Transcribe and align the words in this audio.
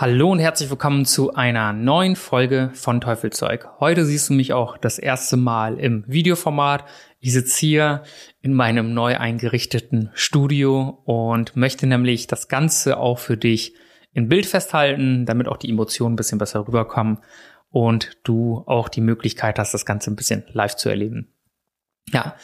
Hallo 0.00 0.30
und 0.30 0.38
herzlich 0.38 0.70
willkommen 0.70 1.04
zu 1.06 1.34
einer 1.34 1.72
neuen 1.72 2.14
Folge 2.14 2.70
von 2.72 3.00
Teufelzeug. 3.00 3.66
Heute 3.80 4.04
siehst 4.04 4.28
du 4.28 4.32
mich 4.32 4.52
auch 4.52 4.78
das 4.78 5.00
erste 5.00 5.36
Mal 5.36 5.80
im 5.80 6.04
Videoformat. 6.06 6.84
Ich 7.18 7.32
sitze 7.32 7.58
hier 7.58 8.02
in 8.40 8.54
meinem 8.54 8.94
neu 8.94 9.16
eingerichteten 9.16 10.10
Studio 10.14 11.02
und 11.04 11.56
möchte 11.56 11.88
nämlich 11.88 12.28
das 12.28 12.46
Ganze 12.46 12.96
auch 12.98 13.18
für 13.18 13.36
dich 13.36 13.74
in 14.12 14.28
Bild 14.28 14.46
festhalten, 14.46 15.26
damit 15.26 15.48
auch 15.48 15.56
die 15.56 15.68
Emotionen 15.68 16.12
ein 16.12 16.16
bisschen 16.16 16.38
besser 16.38 16.68
rüberkommen 16.68 17.18
und 17.68 18.18
du 18.22 18.62
auch 18.68 18.88
die 18.88 19.00
Möglichkeit 19.00 19.58
hast, 19.58 19.74
das 19.74 19.84
Ganze 19.84 20.12
ein 20.12 20.16
bisschen 20.16 20.44
live 20.52 20.76
zu 20.76 20.88
erleben. 20.88 21.34
Ja, 22.12 22.36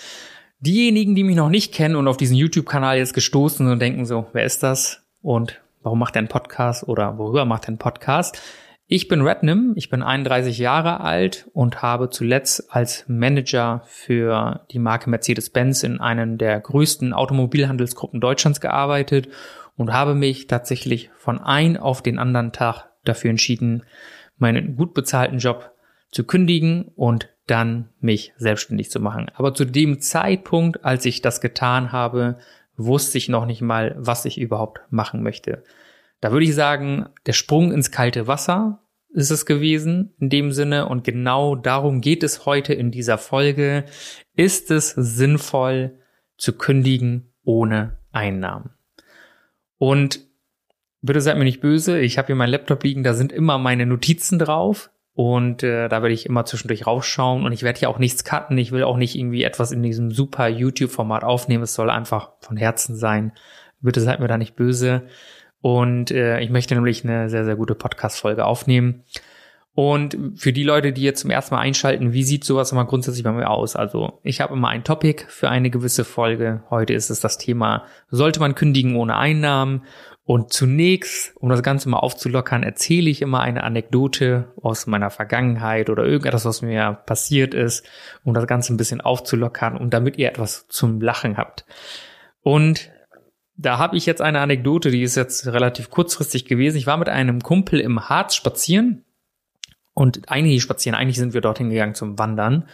diejenigen, 0.59 1.15
die 1.15 1.23
mich 1.23 1.37
noch 1.37 1.51
nicht 1.51 1.73
kennen 1.73 1.95
und 1.95 2.09
auf 2.09 2.17
diesen 2.17 2.35
YouTube-Kanal 2.35 2.99
jetzt 2.99 3.15
gestoßen 3.15 3.65
und 3.69 3.79
denken 3.79 4.07
so, 4.07 4.27
wer 4.33 4.43
ist 4.43 4.65
das? 4.65 5.07
Und 5.21 5.64
warum 5.85 6.01
macht 6.01 6.17
er 6.17 6.21
einen 6.21 6.29
Podcast 6.29 6.89
oder 6.89 7.19
worüber 7.19 7.45
macht 7.45 7.67
er 7.67 7.69
einen 7.69 7.79
Podcast? 7.79 8.41
Ich 8.87 9.09
bin 9.09 9.23
Rednim, 9.23 9.73
ich 9.77 9.89
bin 9.89 10.03
31 10.03 10.59
Jahre 10.59 11.01
alt 11.01 11.49
und 11.55 11.81
habe 11.81 12.11
zuletzt 12.11 12.75
als 12.75 13.05
Manager 13.07 13.83
für 13.87 14.67
die 14.73 14.79
Marke 14.79 15.09
Mercedes-Benz 15.09 15.85
in 15.85 16.01
einem 16.01 16.37
der 16.37 16.61
größten 16.61 17.13
Automobilhandelsgruppen 17.13 18.21
Deutschlands 18.21 18.61
gearbeitet 18.61 19.29
und 19.77 19.93
habe 19.93 20.15
mich 20.15 20.49
tatsächlich 20.49 21.11
von 21.17 21.39
ein 21.39 21.77
auf 21.77 22.03
den 22.03 22.19
anderen 22.19 22.53
Tag 22.53 22.91
dafür 23.05 23.31
entschieden, 23.31 23.85
meinen 24.37 24.77
gut 24.77 24.93
bezahlten 24.95 25.39
Job 25.39 25.71
zu 26.11 26.25
kündigen 26.25 26.91
und 26.97 27.31
dann 27.47 27.91
mich 28.01 28.33
selbstständig 28.37 28.91
zu 28.91 29.01
machen. 29.01 29.31
Aber 29.35 29.55
zu 29.55 29.65
dem 29.65 30.01
Zeitpunkt, 30.01 30.85
als 30.85 31.05
ich 31.05 31.23
das 31.23 31.41
getan 31.41 31.93
habe, 31.93 32.39
wusste 32.77 33.19
ich 33.19 33.29
noch 33.29 33.47
nicht 33.47 33.63
mal, 33.63 33.95
was 33.99 34.25
ich 34.25 34.39
überhaupt 34.39 34.81
machen 34.91 35.23
möchte. 35.23 35.63
Da 36.21 36.33
würde 36.33 36.47
ich 36.47 36.55
sagen, 36.55 37.07
der 37.27 37.33
Sprung 37.33 37.73
ins 37.73 37.91
kalte 37.91 38.27
Wasser 38.27 38.81
ist 39.11 39.31
es 39.31 39.47
gewesen 39.47 40.15
in 40.19 40.29
dem 40.29 40.53
Sinne 40.53 40.89
und 40.89 41.05
genau 41.05 41.55
darum 41.55 42.01
geht 42.01 42.23
es 42.23 42.47
heute 42.47 42.75
in 42.75 42.91
dieser 42.91 43.17
Folge. 43.19 43.85
Ist 44.35 44.71
es 44.71 44.91
sinnvoll 44.91 45.99
zu 46.37 46.55
kündigen 46.59 47.33
ohne 47.45 47.99
Einnahmen? 48.11 48.71
Und 49.79 50.21
bitte 51.01 51.21
seid 51.21 51.37
mir 51.37 51.45
nicht 51.45 51.61
böse, 51.61 52.01
ich 52.01 52.19
habe 52.19 52.27
hier 52.27 52.37
meinen 52.37 52.51
Laptop 52.51 52.83
liegen, 52.83 53.05
da 53.05 53.15
sind 53.15 53.33
immer 53.33 53.59
meine 53.59 53.87
Notizen 53.87 54.39
drauf. 54.39 54.91
Und 55.15 55.63
äh, 55.63 55.89
da 55.89 56.03
werde 56.03 56.13
ich 56.13 56.27
immer 56.27 56.45
zwischendurch 56.45 56.87
rausschauen 56.87 57.45
und 57.45 57.53
ich 57.53 57.63
werde 57.63 57.79
hier 57.79 57.89
auch 57.89 58.01
nichts 58.01 58.25
cutten. 58.25 58.59
Ich 58.59 58.73
will 58.73 58.83
auch 58.83 58.97
nicht 58.97 59.15
irgendwie 59.15 59.45
etwas 59.45 59.71
in 59.71 59.83
diesem 59.83 60.11
super 60.11 60.49
YouTube-Format 60.49 61.23
aufnehmen. 61.23 61.63
Es 61.63 61.75
soll 61.75 61.89
einfach 61.89 62.33
von 62.41 62.57
Herzen 62.57 62.97
sein. 62.97 63.33
Bitte 63.81 64.01
seid 64.01 64.19
mir 64.19 64.27
da 64.27 64.39
nicht 64.39 64.57
böse. 64.57 65.03
Und 65.61 66.11
äh, 66.11 66.41
ich 66.41 66.51
möchte 66.51 66.75
nämlich 66.75 67.05
eine 67.05 67.31
sehr, 67.31 67.45
sehr 67.45 67.55
gute 67.55 67.77
Podcast-Folge 67.77 68.45
aufnehmen. 68.45 69.05
Und 69.75 70.17
für 70.37 70.53
die 70.53 70.63
Leute, 70.63 70.93
die 70.93 71.03
jetzt 71.03 71.21
zum 71.21 71.31
ersten 71.31 71.55
Mal 71.55 71.61
einschalten, 71.61 72.13
wie 72.13 72.23
sieht 72.23 72.45
sowas 72.45 72.71
immer 72.71 72.85
grundsätzlich 72.85 73.25
bei 73.25 73.33
mir 73.33 73.51
aus? 73.51 73.75
Also 73.75 74.21
ich 74.23 74.41
habe 74.41 74.55
immer 74.55 74.69
ein 74.69 74.85
Topic 74.85 75.25
für 75.29 75.49
eine 75.49 75.71
gewisse 75.71 76.05
Folge. 76.05 76.63
Heute 76.71 76.93
ist 76.93 77.11
es 77.11 77.21
das 77.21 77.39
Thema, 77.39 77.85
sollte 78.09 78.41
man 78.41 78.55
kündigen 78.55 78.95
ohne 78.95 79.17
Einnahmen? 79.17 79.83
Und 80.27 80.55
zunächst, 80.55 81.37
um 81.37 81.51
das 81.51 81.63
Ganze 81.63 81.89
mal 81.91 81.99
aufzulockern, 81.99 82.63
erzähle 82.63 83.11
ich 83.11 83.21
immer 83.21 83.41
eine 83.41 83.63
Anekdote 83.63 84.53
aus 84.63 84.87
meiner 84.87 85.11
Vergangenheit 85.11 85.91
oder 85.91 86.05
irgendetwas, 86.05 86.47
was 86.47 86.63
mir 86.63 86.99
passiert 87.05 87.53
ist, 87.53 87.87
um 88.25 88.33
das 88.33 88.47
Ganze 88.47 88.73
ein 88.73 88.79
bisschen 88.79 89.03
aufzulockern 89.03 89.77
und 89.77 89.93
damit 89.93 90.17
ihr 90.17 90.29
etwas 90.29 90.67
zum 90.69 91.03
Lachen 91.03 91.37
habt. 91.37 91.67
Und 92.41 92.91
da 93.57 93.79
habe 93.79 93.99
ich 93.99 94.07
jetzt 94.07 94.23
eine 94.23 94.41
Anekdote, 94.41 94.91
die 94.91 95.03
ist 95.03 95.15
jetzt 95.15 95.47
relativ 95.47 95.91
kurzfristig 95.91 96.47
gewesen. 96.47 96.79
Ich 96.79 96.87
war 96.87 96.97
mit 96.97 97.11
einem 97.11 97.43
Kumpel 97.43 97.79
im 97.81 98.09
Harz 98.09 98.35
spazieren 98.35 99.05
und 99.93 100.31
eigentlich 100.31 100.63
spazieren, 100.63 100.99
eigentlich 100.99 101.19
sind 101.19 101.35
wir 101.35 101.43
dorthin 101.43 101.69
gegangen 101.69 101.95
zum 101.95 102.19
Wandern. 102.19 102.67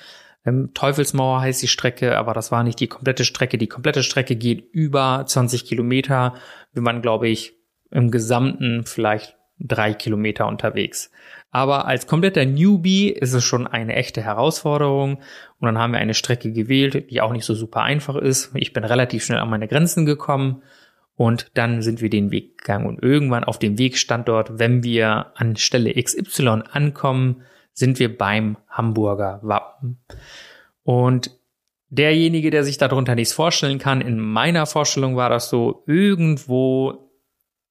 Ähm, 0.44 0.70
Teufelsmauer 0.74 1.40
heißt 1.40 1.62
die 1.62 1.68
Strecke, 1.68 2.16
aber 2.16 2.32
das 2.32 2.50
war 2.50 2.62
nicht 2.62 2.80
die 2.80 2.86
komplette 2.86 3.24
Strecke. 3.24 3.58
Die 3.58 3.66
komplette 3.66 4.02
Strecke 4.02 4.36
geht 4.36 4.64
über 4.72 5.24
20 5.26 5.64
Kilometer. 5.64 6.34
Wir 6.72 6.84
waren, 6.84 7.02
glaube 7.02 7.28
ich, 7.28 7.54
im 7.90 8.10
Gesamten 8.10 8.84
vielleicht 8.84 9.36
drei 9.58 9.92
Kilometer 9.92 10.46
unterwegs. 10.46 11.10
Aber 11.50 11.86
als 11.86 12.06
kompletter 12.06 12.44
Newbie 12.46 13.10
ist 13.10 13.34
es 13.34 13.44
schon 13.44 13.66
eine 13.66 13.94
echte 13.94 14.22
Herausforderung. 14.22 15.16
Und 15.58 15.66
dann 15.66 15.78
haben 15.78 15.92
wir 15.92 15.98
eine 15.98 16.14
Strecke 16.14 16.52
gewählt, 16.52 17.10
die 17.10 17.20
auch 17.20 17.32
nicht 17.32 17.44
so 17.44 17.54
super 17.54 17.82
einfach 17.82 18.16
ist. 18.16 18.52
Ich 18.54 18.72
bin 18.72 18.84
relativ 18.84 19.24
schnell 19.24 19.40
an 19.40 19.50
meine 19.50 19.68
Grenzen 19.68 20.06
gekommen. 20.06 20.62
Und 21.16 21.50
dann 21.54 21.82
sind 21.82 22.00
wir 22.00 22.08
den 22.08 22.30
Weg 22.30 22.58
gegangen. 22.58 22.86
Und 22.86 23.02
irgendwann 23.02 23.44
auf 23.44 23.58
dem 23.58 23.76
Weg 23.76 23.98
stand 23.98 24.28
dort, 24.28 24.58
wenn 24.58 24.82
wir 24.82 25.32
an 25.34 25.56
Stelle 25.56 25.92
XY 25.92 26.62
ankommen, 26.70 27.42
sind 27.72 27.98
wir 27.98 28.16
beim 28.16 28.56
Hamburger 28.69 29.41
Wappen. 29.42 30.00
Und 30.82 31.31
derjenige, 31.88 32.50
der 32.50 32.64
sich 32.64 32.78
darunter 32.78 33.14
nichts 33.14 33.32
vorstellen 33.32 33.78
kann, 33.78 34.00
in 34.00 34.19
meiner 34.19 34.66
Vorstellung 34.66 35.16
war 35.16 35.28
das 35.28 35.48
so, 35.48 35.82
irgendwo 35.86 37.10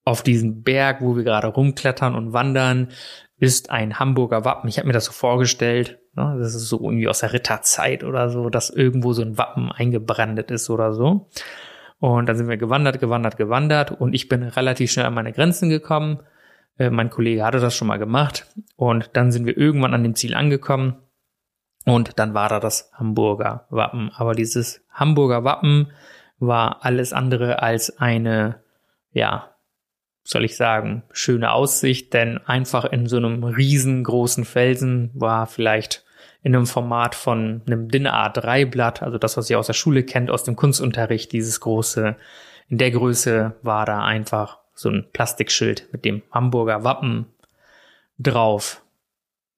auf 0.06 0.24
diesem 0.24 0.64
Berg, 0.64 1.02
wo 1.02 1.16
wir 1.16 1.24
gerade 1.24 1.48
rumklettern 1.48 2.16
und 2.16 2.34
wandern, 2.34 2.90
ist 3.38 3.70
ein 3.70 4.00
Hamburger 4.00 4.44
Wappen. 4.44 4.68
Ich 4.68 4.78
habe 4.78 4.88
mir 4.88 4.94
das 4.94 5.06
so 5.06 5.12
vorgestellt, 5.12 6.00
ne? 6.16 6.36
das 6.40 6.56
ist 6.56 6.68
so 6.68 6.82
irgendwie 6.82 7.08
aus 7.08 7.20
der 7.20 7.32
Ritterzeit 7.32 8.04
oder 8.04 8.30
so, 8.30 8.50
dass 8.50 8.70
irgendwo 8.70 9.14
so 9.14 9.22
ein 9.22 9.38
Wappen 9.38 9.72
eingebrandet 9.72 10.52
ist 10.52 10.70
oder 10.70 10.94
so. 10.94 11.30
Und 12.00 12.28
dann 12.28 12.38
sind 12.38 12.48
wir 12.48 12.58
gewandert, 12.58 13.00
gewandert, 13.00 13.38
gewandert 13.38 13.92
und 13.92 14.14
ich 14.14 14.30
bin 14.30 14.44
relativ 14.44 14.92
schnell 14.92 15.06
an 15.06 15.14
meine 15.14 15.34
Grenzen 15.34 15.70
gekommen 15.70 16.20
äh, 16.80 16.90
mein 16.90 17.10
Kollege 17.12 17.44
hatte 17.44 17.60
das 17.60 17.76
schon 17.76 17.88
mal 17.88 18.00
gemacht 18.00 18.48
und 18.76 19.12
dann 19.14 19.32
sind 19.32 19.46
wir 19.46 19.58
irgendwann 19.58 19.94
an 19.94 20.04
dem 20.04 20.16
Ziel 20.16 20.34
angekommen 20.34 20.96
und 21.86 22.18
dann 22.18 22.34
war 22.34 22.50
da 22.50 22.60
das 22.60 22.92
Hamburger 22.94 23.68
Wappen. 23.70 24.12
Aber 24.16 24.34
dieses 24.34 24.84
Hamburger 24.90 25.44
Wappen 25.44 25.92
war 26.40 26.84
alles 26.86 27.14
andere 27.14 27.62
als 27.62 28.00
eine, 28.00 28.64
ja, 29.12 29.56
soll 30.24 30.46
ich 30.46 30.56
sagen, 30.56 31.04
schöne 31.12 31.52
Aussicht, 31.52 32.14
denn 32.14 32.38
einfach 32.38 32.86
in 32.86 33.08
so 33.08 33.18
einem 33.18 33.44
riesengroßen 33.44 34.46
Felsen 34.46 35.12
war 35.14 35.48
vielleicht 35.48 36.06
in 36.42 36.56
einem 36.56 36.68
Format 36.68 37.16
von 37.16 37.62
einem 37.66 37.90
DIN 37.90 38.08
A3-Blatt, 38.08 39.02
also 39.02 39.18
das, 39.18 39.36
was 39.36 39.50
ihr 39.50 39.60
aus 39.60 39.68
der 39.68 39.74
Schule 39.74 40.04
kennt, 40.04 40.30
aus 40.30 40.44
dem 40.44 40.56
Kunstunterricht, 40.56 41.32
dieses 41.32 41.60
große, 41.60 42.16
in 42.70 42.78
der 42.78 42.92
Größe 42.92 43.56
war 43.62 43.86
da 43.86 44.04
einfach 44.04 44.60
so 44.80 44.90
ein 44.90 45.06
Plastikschild 45.12 45.90
mit 45.92 46.06
dem 46.06 46.22
Hamburger 46.32 46.86
Wappen 46.86 47.26
drauf, 48.18 48.82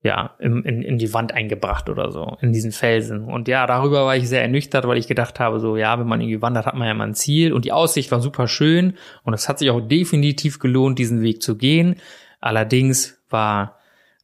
ja, 0.01 0.31
in, 0.39 0.63
in, 0.63 0.81
in 0.81 0.97
die 0.97 1.13
Wand 1.13 1.31
eingebracht 1.31 1.89
oder 1.89 2.11
so, 2.11 2.37
in 2.41 2.53
diesen 2.53 2.71
Felsen. 2.71 3.25
Und 3.25 3.47
ja, 3.47 3.67
darüber 3.67 4.05
war 4.05 4.15
ich 4.15 4.27
sehr 4.27 4.41
ernüchtert, 4.41 4.87
weil 4.87 4.97
ich 4.97 5.07
gedacht 5.07 5.39
habe, 5.39 5.59
so, 5.59 5.77
ja, 5.77 5.99
wenn 5.99 6.07
man 6.07 6.21
irgendwie 6.21 6.41
wandert, 6.41 6.65
hat 6.65 6.73
man 6.73 6.87
ja 6.87 6.95
mal 6.95 7.07
ein 7.07 7.13
Ziel. 7.13 7.53
Und 7.53 7.65
die 7.65 7.71
Aussicht 7.71 8.11
war 8.11 8.19
super 8.19 8.47
schön 8.47 8.97
und 9.21 9.35
es 9.35 9.47
hat 9.47 9.59
sich 9.59 9.69
auch 9.69 9.79
definitiv 9.79 10.57
gelohnt, 10.57 10.97
diesen 10.97 11.21
Weg 11.21 11.43
zu 11.43 11.55
gehen. 11.55 11.97
Allerdings 12.39 13.21
war 13.29 13.77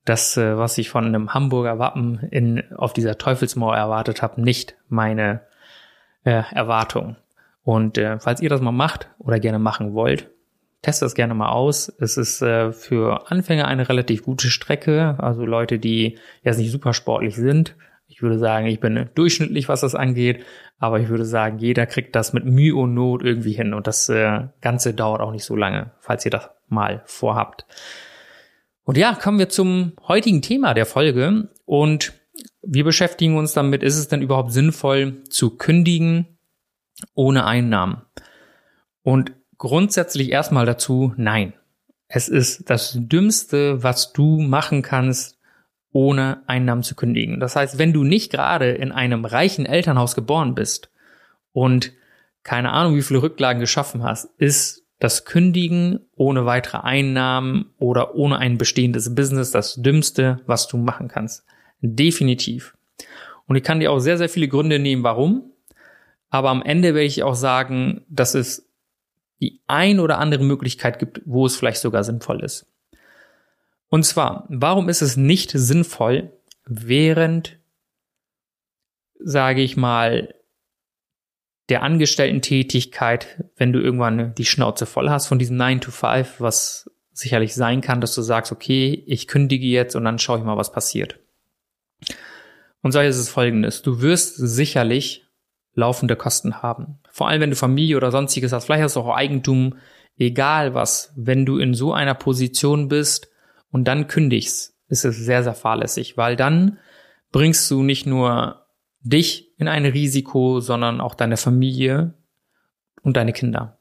das, 0.03 0.35
äh, 0.35 0.57
was 0.57 0.79
ich 0.79 0.89
von 0.89 1.05
einem 1.05 1.35
Hamburger 1.35 1.77
Wappen 1.77 2.27
in, 2.31 2.63
auf 2.75 2.93
dieser 2.93 3.19
Teufelsmauer 3.19 3.77
erwartet 3.77 4.23
habe, 4.23 4.41
nicht 4.41 4.75
meine 4.89 5.41
äh, 6.23 6.41
Erwartung. 6.51 7.17
Und 7.61 8.00
äh, 8.00 8.17
falls 8.19 8.41
ihr 8.41 8.50
das 8.50 8.61
mal 8.61 8.71
macht 8.71 9.09
oder 9.19 9.39
gerne 9.39 9.59
machen 9.59 9.93
wollt, 9.93 10.31
teste 10.88 11.04
das 11.04 11.16
gerne 11.16 11.34
mal 11.34 11.50
aus. 11.50 11.94
Es 12.00 12.16
ist 12.16 12.42
äh, 12.42 12.72
für 12.72 13.30
Anfänger 13.30 13.68
eine 13.68 13.89
relativ 13.89 14.24
gute 14.24 14.50
Strecke, 14.50 15.16
also 15.19 15.45
Leute, 15.45 15.80
die 15.80 16.18
jetzt 16.44 16.60
nicht 16.60 16.72
super 16.72 16.94
sportlich 16.94 17.36
sind. 17.36 17.75
Ich 18.07 18.22
würde 18.22 18.39
sagen, 18.39 18.68
ich 18.68 18.80
bin 18.80 19.10
durchschnittlich, 19.13 19.68
was 19.68 19.81
das 19.81 19.95
angeht, 19.95 20.45
aber 20.80 21.01
ich 21.01 21.10
würde 21.10 21.25
sagen, 21.25 21.57
jeder 21.57 21.88
kriegt 21.88 22.16
das 22.16 22.31
mit 22.31 22.45
Mühe 22.45 22.74
und 22.74 22.94
Not 22.94 23.22
irgendwie 23.22 23.51
hin 23.51 23.74
und 23.74 23.86
das 23.86 24.07
äh, 24.07 24.48
Ganze 24.62 24.94
dauert 24.94 25.19
auch 25.19 25.34
nicht 25.34 25.44
so 25.44 25.57
lange, 25.57 25.92
falls 26.00 26.24
ihr 26.24 26.31
das 26.31 26.51
mal 26.69 27.01
vorhabt. 27.04 27.66
Und 28.86 28.98
ja, 28.98 29.13
kommen 29.13 29.39
wir 29.39 29.50
zum 29.50 29.92
heutigen 30.07 30.42
Thema 30.42 30.74
der 30.74 30.86
Folge 30.86 31.50
und 31.66 32.13
wir 32.62 32.86
beschäftigen 32.86 33.36
uns 33.36 33.51
damit, 33.51 33.84
ist 33.84 33.98
es 33.98 34.07
denn 34.07 34.22
überhaupt 34.22 34.54
sinnvoll 34.54 35.22
zu 35.25 35.57
kündigen 35.57 36.38
ohne 37.13 37.45
Einnahmen? 37.45 38.04
Und 39.04 39.34
grundsätzlich 39.57 40.31
erstmal 40.31 40.65
dazu, 40.65 41.13
nein. 41.18 41.54
Es 42.07 42.30
ist 42.30 42.69
das 42.69 42.98
Dümmste, 43.00 43.83
was 43.83 44.13
du 44.13 44.39
machen 44.39 44.81
kannst, 44.81 45.38
ohne 45.92 46.44
Einnahmen 46.48 46.83
zu 46.83 46.95
kündigen. 46.95 47.39
Das 47.39 47.56
heißt, 47.56 47.77
wenn 47.77 47.94
du 47.94 48.04
nicht 48.04 48.31
gerade 48.31 48.71
in 48.71 48.92
einem 48.92 49.25
reichen 49.25 49.65
Elternhaus 49.65 50.15
geboren 50.15 50.56
bist 50.56 50.92
und 51.54 51.94
keine 52.44 52.71
Ahnung, 52.71 52.95
wie 52.95 53.01
viele 53.01 53.21
Rücklagen 53.21 53.59
geschaffen 53.59 54.04
hast, 54.04 54.30
ist 54.38 54.86
das 55.00 55.25
Kündigen 55.25 56.00
ohne 56.15 56.45
weitere 56.45 56.80
Einnahmen 56.80 57.74
oder 57.77 58.15
ohne 58.15 58.38
ein 58.38 58.57
bestehendes 58.57 59.13
Business 59.13 59.51
das 59.51 59.75
Dümmste, 59.75 60.39
was 60.45 60.68
du 60.68 60.77
machen 60.77 61.07
kannst. 61.07 61.45
Definitiv. 61.81 62.75
Und 63.48 63.56
ich 63.56 63.63
kann 63.63 63.80
dir 63.80 63.92
auch 63.92 64.00
sehr, 64.00 64.18
sehr 64.18 64.30
viele 64.30 64.48
Gründe 64.48 64.80
nehmen, 64.80 65.03
warum. 65.03 65.51
Aber 66.30 66.50
am 66.50 66.62
Ende 66.62 66.94
werde 66.94 67.06
ich 67.06 67.24
auch 67.24 67.36
sagen, 67.36 68.01
dass 68.10 68.33
es 68.33 68.66
die 69.42 69.62
ein 69.68 70.00
oder 70.00 70.18
andere 70.18 70.44
Möglichkeit 70.44 71.00
gibt, 71.00 71.22
wo 71.25 71.45
es 71.45 71.56
vielleicht 71.56 71.81
sogar 71.81 72.04
sinnvoll 72.04 72.44
ist. 72.44 72.66
Und 73.89 74.04
zwar, 74.04 74.45
warum 74.50 74.89
ist 74.89 75.01
es 75.01 75.18
nicht 75.18 75.51
sinnvoll, 75.51 76.34
während, 76.66 77.57
sage 79.19 79.62
ich 79.62 79.78
mal, 79.78 80.34
der 81.69 81.84
Angestellten-Tätigkeit, 81.84 83.44
wenn 83.57 83.74
du 83.74 83.80
irgendwann 83.80 84.34
die 84.36 84.45
Schnauze 84.45 84.86
voll 84.86 85.10
hast 85.10 85.28
von 85.28 85.39
diesem 85.39 85.57
9 85.57 85.81
to 85.81 85.92
5, 85.92 86.39
was 86.39 86.89
sicherlich 87.12 87.56
sein 87.56 87.81
kann, 87.81 88.00
dass 88.00 88.16
du 88.16 88.22
sagst, 88.22 88.51
okay, 88.51 89.04
ich 89.06 89.28
kündige 89.28 89.68
jetzt 89.68 89.95
und 89.95 90.06
dann 90.06 90.19
schaue 90.19 90.39
ich 90.39 90.45
mal, 90.45 90.57
was 90.57 90.72
passiert. 90.72 91.19
Und 92.81 92.92
so 92.92 93.00
ist 93.00 93.18
es 93.18 93.30
folgendes. 93.30 93.81
Du 93.81 94.01
wirst 94.01 94.36
sicherlich 94.38 95.26
laufende 95.77 96.15
Kosten 96.15 96.63
haben. 96.63 96.97
Vor 97.12 97.29
allem, 97.29 97.39
wenn 97.39 97.51
du 97.51 97.56
Familie 97.56 97.97
oder 97.97 98.12
sonstiges 98.12 98.51
hast. 98.51 98.65
Vielleicht 98.65 98.83
hast 98.83 98.95
du 98.95 99.01
auch 99.01 99.15
Eigentum, 99.15 99.75
egal 100.18 100.74
was. 100.74 101.13
Wenn 101.15 101.45
du 101.45 101.59
in 101.59 101.75
so 101.75 101.94
einer 101.94 102.15
Position 102.15 102.88
bist 102.88 103.29
und 103.71 103.88
dann 103.88 104.07
kündigst, 104.07 104.75
ist 104.89 105.06
es 105.06 105.18
sehr, 105.18 105.44
sehr 105.44 105.53
fahrlässig, 105.53 106.18
weil 106.18 106.35
dann 106.35 106.79
bringst 107.31 107.69
du 107.69 107.83
nicht 107.83 108.07
nur 108.07 108.65
dich 109.01 109.53
in 109.57 109.68
ein 109.68 109.85
Risiko, 109.85 110.62
sondern 110.62 111.00
auch 111.00 111.13
deine 111.13 111.38
Familie 111.38 112.15
und 113.03 113.15
deine 113.15 113.31
Kinder. 113.31 113.77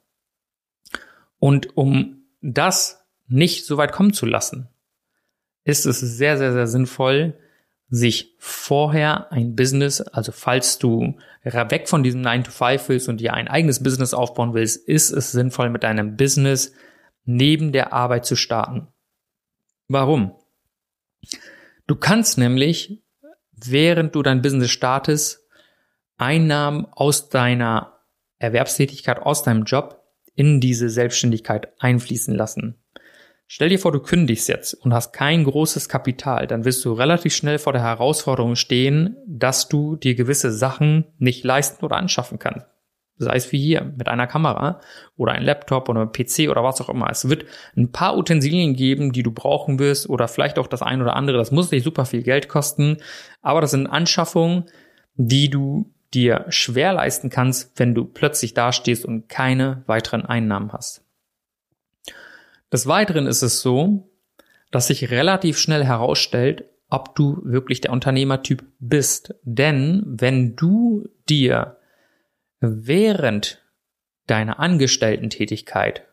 Und 1.38 1.78
um 1.78 2.25
das 2.43 3.06
nicht 3.26 3.64
so 3.64 3.78
weit 3.78 3.93
kommen 3.93 4.12
zu 4.12 4.26
lassen, 4.26 4.69
ist 5.64 5.87
es 5.87 6.00
sehr, 6.00 6.37
sehr, 6.37 6.52
sehr 6.52 6.66
sinnvoll, 6.66 7.38
sich 7.88 8.34
vorher 8.38 9.30
ein 9.30 9.54
Business, 9.54 10.00
also 10.00 10.32
falls 10.32 10.78
du 10.78 11.16
weg 11.42 11.88
von 11.88 12.02
diesem 12.02 12.20
9 12.20 12.44
to 12.44 12.50
5 12.50 12.88
willst 12.88 13.08
und 13.08 13.20
dir 13.20 13.34
ein 13.34 13.46
eigenes 13.46 13.82
Business 13.82 14.12
aufbauen 14.12 14.54
willst, 14.54 14.88
ist 14.88 15.10
es 15.10 15.30
sinnvoll, 15.30 15.70
mit 15.70 15.84
deinem 15.84 16.16
Business 16.16 16.72
neben 17.24 17.70
der 17.70 17.92
Arbeit 17.92 18.26
zu 18.26 18.34
starten. 18.34 18.88
Warum? 19.88 20.34
Du 21.86 21.94
kannst 21.94 22.38
nämlich, 22.38 23.04
während 23.52 24.16
du 24.16 24.22
dein 24.22 24.42
Business 24.42 24.70
startest, 24.70 25.44
Einnahmen 26.16 26.86
aus 26.90 27.28
deiner 27.28 28.00
Erwerbstätigkeit, 28.38 29.20
aus 29.20 29.44
deinem 29.44 29.64
Job 29.64 30.02
in 30.34 30.60
diese 30.60 30.90
Selbstständigkeit 30.90 31.72
einfließen 31.80 32.34
lassen. 32.34 32.82
Stell 33.48 33.69
dir 33.69 33.78
vor, 33.78 33.93
du 33.93 34.00
kündigst 34.00 34.48
jetzt 34.48 34.75
und 34.75 34.93
hast 34.93 35.12
kein 35.12 35.44
großes 35.44 35.88
Kapital, 35.88 36.48
dann 36.48 36.64
wirst 36.64 36.84
du 36.84 36.93
relativ 36.93 37.32
schnell 37.32 37.58
vor 37.58 37.72
der 37.72 37.82
Herausforderung 37.82 38.56
stehen, 38.56 39.16
dass 39.26 39.69
du 39.69 39.94
dir 39.94 40.16
gewisse 40.16 40.50
Sachen 40.50 41.04
nicht 41.19 41.44
leisten 41.44 41.84
oder 41.84 41.96
anschaffen 41.96 42.40
kannst. 42.40 42.66
Sei 43.19 43.37
es 43.37 43.52
wie 43.52 43.58
hier 43.58 43.93
mit 43.96 44.08
einer 44.08 44.26
Kamera 44.26 44.81
oder 45.16 45.32
ein 45.32 45.44
Laptop 45.44 45.88
oder 45.88 46.02
ein 46.02 46.12
PC 46.12 46.50
oder 46.50 46.64
was 46.64 46.81
auch 46.81 46.90
immer. 46.90 47.08
Es 47.08 47.28
wird 47.28 47.46
ein 47.76 47.93
paar 47.93 48.19
Utensilien 48.19 48.75
geben, 48.75 49.12
die 49.12 49.22
du 49.22 49.31
brauchen 49.31 49.78
wirst 49.78 50.08
oder 50.10 50.26
vielleicht 50.28 50.58
auch 50.58 50.66
das 50.66 50.82
ein 50.82 51.00
oder 51.00 51.14
andere. 51.14 51.38
Das 51.38 51.52
muss 51.52 51.70
nicht 51.70 51.84
super 51.84 52.04
viel 52.04 52.22
Geld 52.22 52.48
kosten, 52.48 52.98
aber 53.43 53.60
das 53.60 53.70
sind 53.70 53.87
Anschaffungen, 53.87 54.64
die 55.14 55.48
du 55.48 55.94
dir 56.12 56.46
schwer 56.48 56.93
leisten 56.93 57.31
kannst, 57.31 57.78
wenn 57.78 57.94
du 57.94 58.04
plötzlich 58.04 58.54
dastehst 58.54 59.04
und 59.06 59.28
keine 59.28 59.84
weiteren 59.87 60.26
Einnahmen 60.26 60.72
hast. 60.72 61.06
Des 62.72 62.86
Weiteren 62.86 63.26
ist 63.26 63.42
es 63.42 63.60
so, 63.60 64.10
dass 64.70 64.88
sich 64.88 65.10
relativ 65.10 65.58
schnell 65.58 65.84
herausstellt, 65.84 66.64
ob 66.88 67.14
du 67.14 67.40
wirklich 67.44 67.80
der 67.80 67.92
Unternehmertyp 67.92 68.64
bist. 68.78 69.34
Denn 69.42 70.02
wenn 70.06 70.56
du 70.56 71.08
dir 71.28 71.78
während 72.60 73.62
deiner 74.26 74.58
Angestellten-Tätigkeit 74.58 76.04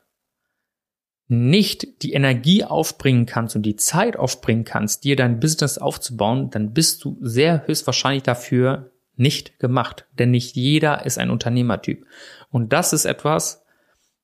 nicht 1.27 2.03
die 2.03 2.13
Energie 2.13 2.63
aufbringen 2.63 3.25
kannst 3.25 3.56
und 3.56 3.63
die 3.63 3.75
Zeit 3.75 4.17
aufbringen 4.17 4.65
kannst, 4.65 5.03
dir 5.03 5.15
dein 5.15 5.39
Business 5.39 5.77
aufzubauen, 5.77 6.49
dann 6.51 6.73
bist 6.73 7.03
du 7.03 7.17
sehr 7.21 7.65
höchstwahrscheinlich 7.65 8.23
dafür 8.23 8.91
nicht 9.15 9.59
gemacht. 9.59 10.06
Denn 10.19 10.31
nicht 10.31 10.56
jeder 10.56 11.06
ist 11.06 11.17
ein 11.17 11.29
Unternehmertyp. 11.29 12.06
Und 12.49 12.73
das 12.73 12.94
ist 12.94 13.06
etwas, 13.06 13.63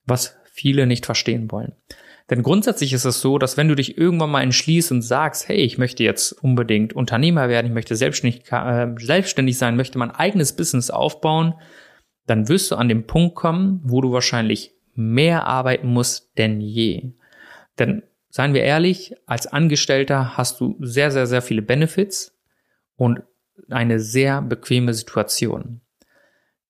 was 0.05 0.35
viele 0.51 0.85
nicht 0.85 1.05
verstehen 1.05 1.51
wollen. 1.51 1.73
Denn 2.29 2.43
grundsätzlich 2.43 2.93
ist 2.93 3.05
es 3.05 3.21
so, 3.21 3.39
dass 3.39 3.57
wenn 3.57 3.67
du 3.67 3.75
dich 3.75 3.97
irgendwann 3.97 4.29
mal 4.29 4.43
entschließt 4.43 4.91
und 4.91 5.01
sagst, 5.01 5.47
hey, 5.47 5.57
ich 5.57 5.77
möchte 5.77 6.03
jetzt 6.03 6.31
unbedingt 6.31 6.93
Unternehmer 6.93 7.49
werden, 7.49 7.67
ich 7.67 7.73
möchte 7.73 7.95
selbstständig, 7.95 8.51
äh, 8.51 8.93
selbstständig 8.97 9.57
sein, 9.57 9.75
möchte 9.75 9.97
mein 9.97 10.11
eigenes 10.11 10.55
Business 10.55 10.91
aufbauen, 10.91 11.55
dann 12.27 12.47
wirst 12.47 12.69
du 12.69 12.75
an 12.75 12.87
den 12.87 13.07
Punkt 13.07 13.35
kommen, 13.35 13.81
wo 13.83 14.01
du 14.01 14.11
wahrscheinlich 14.11 14.75
mehr 14.93 15.47
arbeiten 15.47 15.87
musst 15.87 16.37
denn 16.37 16.61
je. 16.61 17.13
Denn 17.79 18.03
seien 18.29 18.53
wir 18.53 18.61
ehrlich, 18.61 19.15
als 19.25 19.47
Angestellter 19.47 20.37
hast 20.37 20.59
du 20.59 20.77
sehr, 20.81 21.09
sehr, 21.09 21.25
sehr 21.25 21.41
viele 21.41 21.63
Benefits 21.63 22.37
und 22.95 23.23
eine 23.69 23.99
sehr 23.99 24.41
bequeme 24.43 24.93
Situation. 24.93 25.81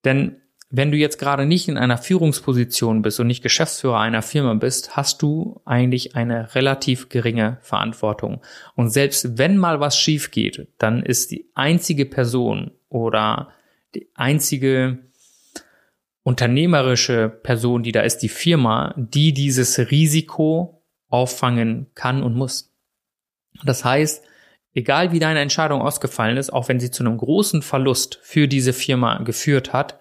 Denn 0.04 0.40
wenn 0.72 0.92
du 0.92 0.96
jetzt 0.96 1.18
gerade 1.18 1.46
nicht 1.46 1.68
in 1.68 1.76
einer 1.76 1.98
Führungsposition 1.98 3.02
bist 3.02 3.18
und 3.18 3.26
nicht 3.26 3.42
Geschäftsführer 3.42 3.98
einer 3.98 4.22
Firma 4.22 4.54
bist, 4.54 4.96
hast 4.96 5.20
du 5.20 5.60
eigentlich 5.64 6.14
eine 6.14 6.54
relativ 6.54 7.08
geringe 7.08 7.58
Verantwortung. 7.60 8.40
Und 8.76 8.90
selbst 8.90 9.36
wenn 9.36 9.56
mal 9.56 9.80
was 9.80 9.98
schief 9.98 10.30
geht, 10.30 10.68
dann 10.78 11.02
ist 11.02 11.32
die 11.32 11.50
einzige 11.54 12.06
Person 12.06 12.70
oder 12.88 13.48
die 13.96 14.08
einzige 14.14 14.98
unternehmerische 16.22 17.28
Person, 17.28 17.82
die 17.82 17.92
da 17.92 18.02
ist, 18.02 18.18
die 18.18 18.28
Firma, 18.28 18.94
die 18.96 19.32
dieses 19.32 19.90
Risiko 19.90 20.84
auffangen 21.08 21.86
kann 21.96 22.22
und 22.22 22.36
muss. 22.36 22.72
Das 23.64 23.84
heißt, 23.84 24.22
egal 24.74 25.10
wie 25.10 25.18
deine 25.18 25.40
Entscheidung 25.40 25.82
ausgefallen 25.82 26.36
ist, 26.36 26.52
auch 26.52 26.68
wenn 26.68 26.78
sie 26.78 26.92
zu 26.92 27.02
einem 27.02 27.18
großen 27.18 27.62
Verlust 27.62 28.20
für 28.22 28.46
diese 28.46 28.72
Firma 28.72 29.18
geführt 29.18 29.72
hat, 29.72 29.98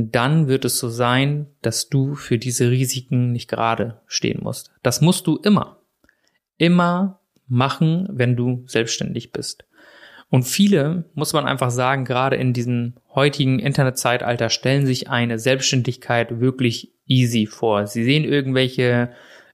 dann 0.00 0.46
wird 0.46 0.64
es 0.64 0.78
so 0.78 0.88
sein, 0.88 1.46
dass 1.60 1.88
du 1.88 2.14
für 2.14 2.38
diese 2.38 2.70
Risiken 2.70 3.32
nicht 3.32 3.50
gerade 3.50 4.00
stehen 4.06 4.38
musst. 4.42 4.70
Das 4.84 5.00
musst 5.00 5.26
du 5.26 5.36
immer. 5.38 5.80
Immer 6.56 7.18
machen, 7.48 8.06
wenn 8.12 8.36
du 8.36 8.62
selbstständig 8.66 9.32
bist. 9.32 9.64
Und 10.30 10.44
viele, 10.44 11.04
muss 11.14 11.32
man 11.32 11.46
einfach 11.46 11.70
sagen, 11.70 12.04
gerade 12.04 12.36
in 12.36 12.52
diesem 12.52 12.94
heutigen 13.12 13.58
Internetzeitalter 13.58 14.50
stellen 14.50 14.86
sich 14.86 15.10
eine 15.10 15.40
Selbstständigkeit 15.40 16.38
wirklich 16.38 16.92
easy 17.06 17.46
vor. 17.46 17.88
Sie 17.88 18.04
sehen 18.04 18.22
irgendwelche 18.24 19.10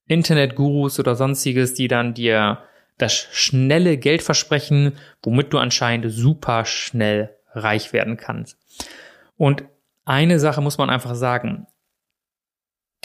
Internetgurus 0.08 1.00
oder 1.00 1.14
sonstiges, 1.14 1.72
die 1.72 1.88
dann 1.88 2.12
dir 2.12 2.58
das 2.98 3.14
schnelle 3.14 3.96
Geld 3.96 4.20
versprechen, 4.20 4.92
womit 5.22 5.54
du 5.54 5.58
anscheinend 5.58 6.12
super 6.12 6.66
schnell 6.66 7.34
reich 7.54 7.94
werden 7.94 8.18
kannst. 8.18 8.58
Und 9.36 9.64
eine 10.04 10.38
Sache 10.38 10.60
muss 10.60 10.78
man 10.78 10.90
einfach 10.90 11.14
sagen. 11.14 11.66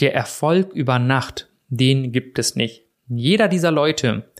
Der 0.00 0.14
Erfolg 0.14 0.72
über 0.72 0.98
Nacht, 0.98 1.50
den 1.68 2.12
gibt 2.12 2.38
es 2.38 2.56
nicht. 2.56 2.84
Jeder 3.08 3.48
dieser 3.48 3.70
Leute, 3.70 4.30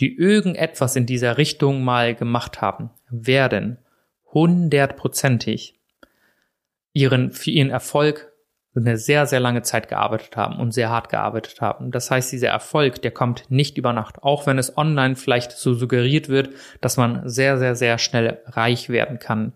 die 0.00 0.16
irgendetwas 0.16 0.96
in 0.96 1.06
dieser 1.06 1.38
Richtung 1.38 1.82
mal 1.82 2.14
gemacht 2.14 2.60
haben, 2.60 2.90
werden 3.10 3.78
hundertprozentig 4.32 5.80
ihren, 6.92 7.32
für 7.32 7.50
ihren 7.50 7.70
Erfolg 7.70 8.32
eine 8.76 8.96
sehr, 8.96 9.26
sehr 9.26 9.40
lange 9.40 9.62
Zeit 9.62 9.88
gearbeitet 9.88 10.36
haben 10.36 10.60
und 10.60 10.72
sehr 10.72 10.90
hart 10.90 11.08
gearbeitet 11.08 11.60
haben. 11.60 11.90
Das 11.90 12.10
heißt, 12.10 12.30
dieser 12.30 12.48
Erfolg, 12.48 13.02
der 13.02 13.10
kommt 13.10 13.50
nicht 13.50 13.76
über 13.76 13.92
Nacht, 13.92 14.22
auch 14.22 14.46
wenn 14.46 14.58
es 14.58 14.76
online 14.76 15.16
vielleicht 15.16 15.52
so 15.52 15.74
suggeriert 15.74 16.28
wird, 16.28 16.50
dass 16.80 16.96
man 16.96 17.28
sehr, 17.28 17.58
sehr, 17.58 17.74
sehr 17.74 17.98
schnell 17.98 18.40
reich 18.46 18.88
werden 18.88 19.18
kann. 19.18 19.52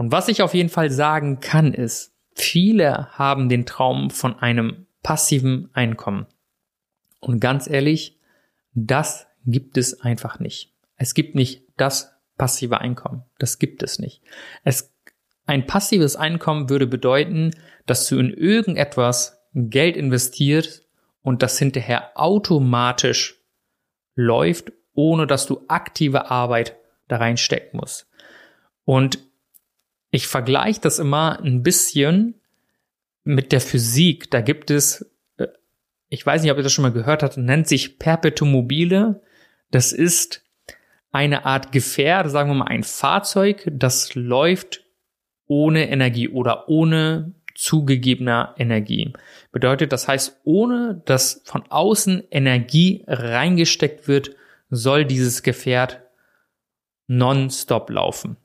Und 0.00 0.12
was 0.12 0.28
ich 0.28 0.40
auf 0.40 0.54
jeden 0.54 0.70
Fall 0.70 0.90
sagen 0.90 1.40
kann, 1.40 1.74
ist, 1.74 2.14
viele 2.34 3.08
haben 3.18 3.50
den 3.50 3.66
Traum 3.66 4.08
von 4.08 4.38
einem 4.38 4.86
passiven 5.02 5.68
Einkommen. 5.74 6.24
Und 7.20 7.38
ganz 7.38 7.68
ehrlich, 7.68 8.18
das 8.72 9.26
gibt 9.44 9.76
es 9.76 10.00
einfach 10.00 10.38
nicht. 10.38 10.72
Es 10.96 11.12
gibt 11.12 11.34
nicht 11.34 11.66
das 11.76 12.14
passive 12.38 12.80
Einkommen. 12.80 13.24
Das 13.38 13.58
gibt 13.58 13.82
es 13.82 13.98
nicht. 13.98 14.22
Es, 14.64 14.90
ein 15.44 15.66
passives 15.66 16.16
Einkommen 16.16 16.70
würde 16.70 16.86
bedeuten, 16.86 17.50
dass 17.84 18.08
du 18.08 18.18
in 18.18 18.32
irgendetwas 18.32 19.38
Geld 19.52 19.98
investierst 19.98 20.88
und 21.20 21.42
das 21.42 21.58
hinterher 21.58 22.12
automatisch 22.14 23.38
läuft, 24.14 24.72
ohne 24.94 25.26
dass 25.26 25.44
du 25.44 25.62
aktive 25.68 26.30
Arbeit 26.30 26.76
da 27.08 27.18
reinstecken 27.18 27.78
musst. 27.78 28.08
Und 28.86 29.29
ich 30.10 30.26
vergleiche 30.26 30.80
das 30.80 30.98
immer 30.98 31.40
ein 31.40 31.62
bisschen 31.62 32.34
mit 33.24 33.52
der 33.52 33.60
Physik. 33.60 34.30
Da 34.30 34.40
gibt 34.40 34.70
es, 34.70 35.10
äh, 35.36 35.48
ich 36.08 36.24
weiß 36.24 36.42
nicht, 36.42 36.50
ob 36.50 36.58
ihr 36.58 36.64
das 36.64 36.72
schon 36.72 36.82
mal 36.82 36.92
gehört 36.92 37.22
habt, 37.22 37.36
nennt 37.36 37.68
sich 37.68 37.98
Perpetuum 37.98 38.50
mobile. 38.50 39.22
Das 39.70 39.92
ist 39.92 40.44
eine 41.12 41.44
Art 41.44 41.72
Gefährt, 41.72 42.30
sagen 42.30 42.50
wir 42.50 42.54
mal 42.54 42.68
ein 42.68 42.84
Fahrzeug, 42.84 43.68
das 43.70 44.14
läuft 44.14 44.84
ohne 45.46 45.90
Energie 45.90 46.28
oder 46.28 46.68
ohne 46.68 47.34
zugegebener 47.56 48.54
Energie. 48.58 49.12
Bedeutet, 49.50 49.92
das 49.92 50.06
heißt, 50.06 50.40
ohne 50.44 51.02
dass 51.04 51.42
von 51.44 51.64
außen 51.68 52.22
Energie 52.30 53.04
reingesteckt 53.06 54.06
wird, 54.06 54.30
soll 54.70 55.04
dieses 55.04 55.42
Gefährt 55.42 56.00
nonstop 57.08 57.90
laufen. 57.90 58.36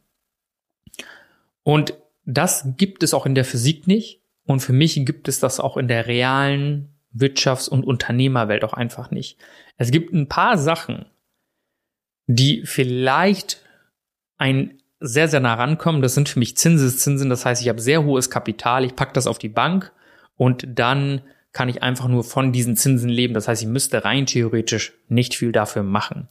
Und 1.65 1.95
das 2.25 2.67
gibt 2.77 3.01
es 3.01 3.15
auch 3.15 3.25
in 3.25 3.33
der 3.33 3.43
Physik 3.43 3.87
nicht. 3.87 4.21
Und 4.45 4.59
für 4.59 4.71
mich 4.71 5.03
gibt 5.03 5.27
es 5.27 5.39
das 5.39 5.59
auch 5.59 5.77
in 5.77 5.87
der 5.87 6.05
realen 6.05 6.89
Wirtschafts- 7.13 7.67
und 7.67 7.83
Unternehmerwelt 7.83 8.63
auch 8.63 8.73
einfach 8.73 9.09
nicht. 9.09 9.39
Es 9.77 9.89
gibt 9.89 10.13
ein 10.13 10.29
paar 10.29 10.59
Sachen, 10.59 11.07
die 12.27 12.61
vielleicht 12.65 13.63
ein 14.37 14.79
sehr, 14.99 15.27
sehr 15.27 15.39
nah 15.39 15.55
rankommen. 15.55 16.03
Das 16.03 16.13
sind 16.13 16.29
für 16.29 16.37
mich 16.37 16.55
Zinseszinsen. 16.55 17.31
Das 17.31 17.45
heißt, 17.45 17.63
ich 17.63 17.69
habe 17.69 17.81
sehr 17.81 18.03
hohes 18.03 18.29
Kapital, 18.29 18.85
ich 18.85 18.95
packe 18.95 19.13
das 19.13 19.25
auf 19.25 19.39
die 19.39 19.49
Bank 19.49 19.91
und 20.37 20.67
dann 20.67 21.21
kann 21.51 21.67
ich 21.67 21.81
einfach 21.81 22.07
nur 22.07 22.23
von 22.23 22.51
diesen 22.51 22.77
Zinsen 22.77 23.09
leben. 23.09 23.33
Das 23.33 23.47
heißt, 23.47 23.63
ich 23.63 23.67
müsste 23.67 24.05
rein 24.05 24.27
theoretisch 24.27 24.93
nicht 25.07 25.35
viel 25.35 25.51
dafür 25.51 25.81
machen. 25.81 26.27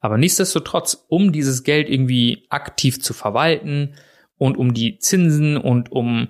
Aber 0.00 0.16
nichtsdestotrotz, 0.16 1.04
um 1.08 1.32
dieses 1.32 1.64
Geld 1.64 1.90
irgendwie 1.90 2.46
aktiv 2.48 3.02
zu 3.02 3.12
verwalten 3.12 3.94
und 4.40 4.56
um 4.56 4.72
die 4.72 4.98
Zinsen 4.98 5.58
und 5.58 5.92
um 5.92 6.28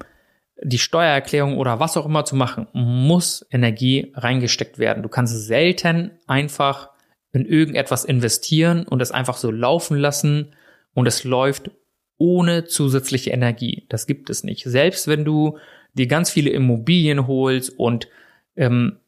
die 0.61 0.79
Steuererklärung 0.79 1.57
oder 1.57 1.79
was 1.79 1.97
auch 1.97 2.07
immer 2.07 2.25
zu 2.25 2.35
machen, 2.35 2.67
muss 2.73 3.47
Energie 3.53 4.11
reingesteckt 4.15 4.81
werden. 4.81 5.05
Du 5.05 5.09
kannst 5.09 5.47
selten 5.47 6.11
einfach 6.27 6.91
in 7.33 7.47
irgendetwas 7.47 8.05
investieren 8.05 8.83
und 8.83 9.01
es 9.01 9.13
einfach 9.13 9.37
so 9.37 9.53
laufen 9.53 9.97
lassen 9.97 10.57
und 10.93 11.07
es 11.07 11.23
läuft 11.23 11.71
ohne 12.19 12.65
zusätzliche 12.65 13.31
Energie. 13.31 13.87
Das 13.91 14.09
gibt 14.09 14.29
es 14.29 14.43
nicht. 14.43 14.65
Selbst 14.65 15.07
wenn 15.07 15.25
du 15.25 15.59
dir 15.95 16.09
ganz 16.09 16.31
viele 16.31 16.51
Immobilien 16.51 17.29
holst 17.29 17.79
und 17.79 18.09
ähm, 18.57 18.99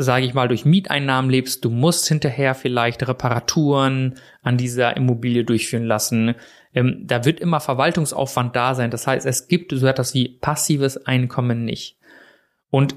sage 0.00 0.24
ich 0.24 0.32
mal, 0.32 0.46
durch 0.46 0.64
Mieteinnahmen 0.64 1.28
lebst, 1.28 1.64
du 1.64 1.70
musst 1.70 2.06
hinterher 2.06 2.54
vielleicht 2.54 3.06
Reparaturen 3.08 4.14
an 4.42 4.56
dieser 4.56 4.96
Immobilie 4.96 5.42
durchführen 5.42 5.84
lassen. 5.84 6.36
Ähm, 6.72 7.02
da 7.04 7.24
wird 7.24 7.40
immer 7.40 7.58
Verwaltungsaufwand 7.58 8.54
da 8.54 8.76
sein. 8.76 8.92
Das 8.92 9.08
heißt, 9.08 9.26
es 9.26 9.48
gibt 9.48 9.72
so 9.72 9.86
etwas 9.88 10.14
wie 10.14 10.38
passives 10.40 11.04
Einkommen 11.04 11.64
nicht. 11.64 11.98
Und 12.70 12.94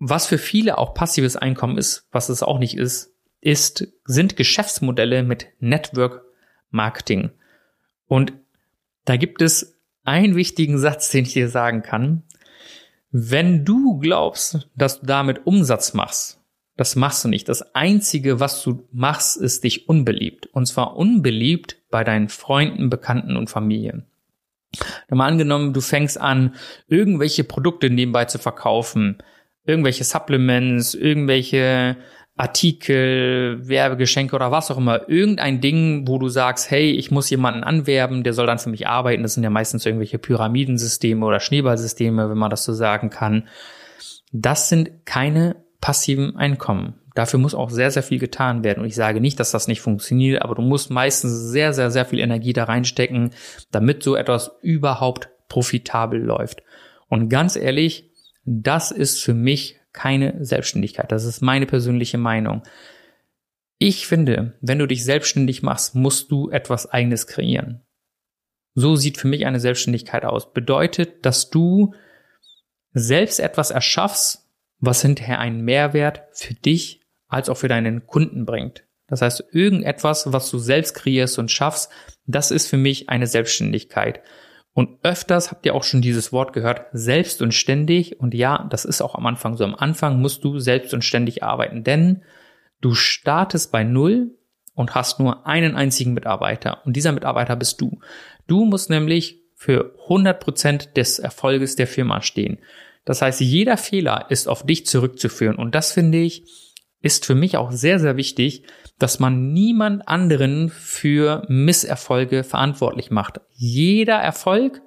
was 0.00 0.26
für 0.26 0.38
viele 0.38 0.78
auch 0.78 0.92
passives 0.92 1.36
Einkommen 1.36 1.78
ist, 1.78 2.08
was 2.10 2.30
es 2.30 2.42
auch 2.42 2.58
nicht 2.58 2.76
ist, 2.76 3.14
ist, 3.40 3.86
sind 4.04 4.36
Geschäftsmodelle 4.36 5.22
mit 5.22 5.46
Network 5.60 6.24
Marketing. 6.70 7.30
Und 8.08 8.32
da 9.04 9.16
gibt 9.16 9.40
es 9.40 9.78
einen 10.02 10.34
wichtigen 10.34 10.78
Satz, 10.78 11.10
den 11.10 11.26
ich 11.26 11.34
dir 11.34 11.48
sagen 11.48 11.82
kann. 11.82 12.24
Wenn 13.10 13.64
du 13.64 13.98
glaubst, 13.98 14.68
dass 14.76 15.00
du 15.00 15.06
damit 15.06 15.46
Umsatz 15.46 15.94
machst, 15.94 16.38
das 16.76 16.94
machst 16.94 17.24
du 17.24 17.28
nicht. 17.28 17.48
Das 17.48 17.74
Einzige, 17.74 18.38
was 18.38 18.62
du 18.62 18.86
machst, 18.92 19.36
ist 19.36 19.64
dich 19.64 19.88
unbeliebt. 19.88 20.46
Und 20.52 20.66
zwar 20.66 20.96
unbeliebt 20.96 21.76
bei 21.90 22.04
deinen 22.04 22.28
Freunden, 22.28 22.88
Bekannten 22.88 23.36
und 23.36 23.50
Familien. 23.50 24.06
Mal 25.10 25.26
angenommen, 25.26 25.72
du 25.72 25.80
fängst 25.80 26.20
an, 26.20 26.54
irgendwelche 26.86 27.42
Produkte 27.42 27.90
nebenbei 27.90 28.26
zu 28.26 28.38
verkaufen, 28.38 29.18
irgendwelche 29.64 30.04
Supplements, 30.04 30.94
irgendwelche 30.94 31.96
Artikel, 32.38 33.68
Werbegeschenke 33.68 34.34
oder 34.36 34.52
was 34.52 34.70
auch 34.70 34.78
immer, 34.78 35.08
irgendein 35.08 35.60
Ding, 35.60 36.06
wo 36.06 36.18
du 36.18 36.28
sagst, 36.28 36.70
hey, 36.70 36.92
ich 36.92 37.10
muss 37.10 37.28
jemanden 37.30 37.64
anwerben, 37.64 38.22
der 38.22 38.32
soll 38.32 38.46
dann 38.46 38.60
für 38.60 38.70
mich 38.70 38.86
arbeiten. 38.86 39.24
Das 39.24 39.34
sind 39.34 39.42
ja 39.42 39.50
meistens 39.50 39.84
irgendwelche 39.84 40.18
Pyramidensysteme 40.18 41.26
oder 41.26 41.40
Schneeballsysteme, 41.40 42.30
wenn 42.30 42.38
man 42.38 42.50
das 42.50 42.64
so 42.64 42.72
sagen 42.72 43.10
kann. 43.10 43.48
Das 44.32 44.68
sind 44.68 45.04
keine 45.04 45.56
passiven 45.80 46.36
Einkommen. 46.36 46.94
Dafür 47.16 47.40
muss 47.40 47.56
auch 47.56 47.70
sehr, 47.70 47.90
sehr 47.90 48.04
viel 48.04 48.20
getan 48.20 48.62
werden. 48.62 48.80
Und 48.80 48.86
ich 48.86 48.94
sage 48.94 49.20
nicht, 49.20 49.40
dass 49.40 49.50
das 49.50 49.66
nicht 49.66 49.80
funktioniert, 49.80 50.42
aber 50.42 50.54
du 50.54 50.62
musst 50.62 50.90
meistens 50.90 51.50
sehr, 51.50 51.72
sehr, 51.72 51.90
sehr 51.90 52.04
viel 52.04 52.20
Energie 52.20 52.52
da 52.52 52.64
reinstecken, 52.64 53.30
damit 53.72 54.04
so 54.04 54.14
etwas 54.14 54.52
überhaupt 54.62 55.28
profitabel 55.48 56.22
läuft. 56.22 56.62
Und 57.08 57.28
ganz 57.28 57.56
ehrlich, 57.56 58.12
das 58.44 58.92
ist 58.92 59.20
für 59.20 59.34
mich 59.34 59.77
keine 59.92 60.44
Selbstständigkeit. 60.44 61.10
Das 61.12 61.24
ist 61.24 61.40
meine 61.40 61.66
persönliche 61.66 62.18
Meinung. 62.18 62.62
Ich 63.78 64.06
finde, 64.06 64.56
wenn 64.60 64.78
du 64.78 64.86
dich 64.86 65.04
selbstständig 65.04 65.62
machst, 65.62 65.94
musst 65.94 66.30
du 66.30 66.50
etwas 66.50 66.90
eigenes 66.90 67.26
kreieren. 67.26 67.82
So 68.74 68.96
sieht 68.96 69.18
für 69.18 69.28
mich 69.28 69.46
eine 69.46 69.60
Selbstständigkeit 69.60 70.24
aus. 70.24 70.52
Bedeutet, 70.52 71.24
dass 71.24 71.50
du 71.50 71.94
selbst 72.92 73.40
etwas 73.40 73.70
erschaffst, 73.70 74.48
was 74.80 75.02
hinterher 75.02 75.38
einen 75.38 75.62
Mehrwert 75.62 76.22
für 76.32 76.54
dich 76.54 77.00
als 77.28 77.48
auch 77.48 77.56
für 77.56 77.68
deinen 77.68 78.06
Kunden 78.06 78.46
bringt. 78.46 78.84
Das 79.06 79.22
heißt, 79.22 79.44
irgendetwas, 79.52 80.32
was 80.32 80.50
du 80.50 80.58
selbst 80.58 80.94
kreierst 80.94 81.38
und 81.38 81.50
schaffst, 81.50 81.90
das 82.26 82.50
ist 82.50 82.68
für 82.68 82.76
mich 82.76 83.08
eine 83.08 83.26
Selbstständigkeit. 83.26 84.22
Und 84.78 85.00
öfters 85.02 85.50
habt 85.50 85.66
ihr 85.66 85.74
auch 85.74 85.82
schon 85.82 86.02
dieses 86.02 86.32
Wort 86.32 86.52
gehört, 86.52 86.86
selbst 86.92 87.42
und 87.42 87.52
ständig. 87.52 88.20
Und 88.20 88.32
ja, 88.32 88.64
das 88.70 88.84
ist 88.84 89.02
auch 89.02 89.16
am 89.16 89.26
Anfang 89.26 89.56
so. 89.56 89.64
Am 89.64 89.74
Anfang 89.74 90.20
musst 90.20 90.44
du 90.44 90.60
selbst 90.60 90.94
und 90.94 91.02
ständig 91.02 91.42
arbeiten, 91.42 91.82
denn 91.82 92.22
du 92.80 92.94
startest 92.94 93.72
bei 93.72 93.82
Null 93.82 94.36
und 94.76 94.94
hast 94.94 95.18
nur 95.18 95.48
einen 95.48 95.74
einzigen 95.74 96.14
Mitarbeiter. 96.14 96.86
Und 96.86 96.94
dieser 96.94 97.10
Mitarbeiter 97.10 97.56
bist 97.56 97.80
du. 97.80 97.98
Du 98.46 98.66
musst 98.66 98.88
nämlich 98.88 99.40
für 99.56 99.96
100 100.04 100.38
Prozent 100.38 100.96
des 100.96 101.18
Erfolges 101.18 101.74
der 101.74 101.88
Firma 101.88 102.22
stehen. 102.22 102.58
Das 103.04 103.20
heißt, 103.20 103.40
jeder 103.40 103.78
Fehler 103.78 104.26
ist 104.28 104.46
auf 104.46 104.64
dich 104.64 104.86
zurückzuführen. 104.86 105.56
Und 105.56 105.74
das 105.74 105.90
finde 105.90 106.18
ich, 106.18 106.44
ist 107.00 107.26
für 107.26 107.34
mich 107.34 107.56
auch 107.56 107.70
sehr, 107.70 107.98
sehr 107.98 108.16
wichtig, 108.16 108.64
dass 108.98 109.20
man 109.20 109.52
niemand 109.52 110.08
anderen 110.08 110.68
für 110.68 111.44
Misserfolge 111.48 112.42
verantwortlich 112.42 113.10
macht. 113.10 113.40
Jeder 113.52 114.16
Erfolg 114.16 114.82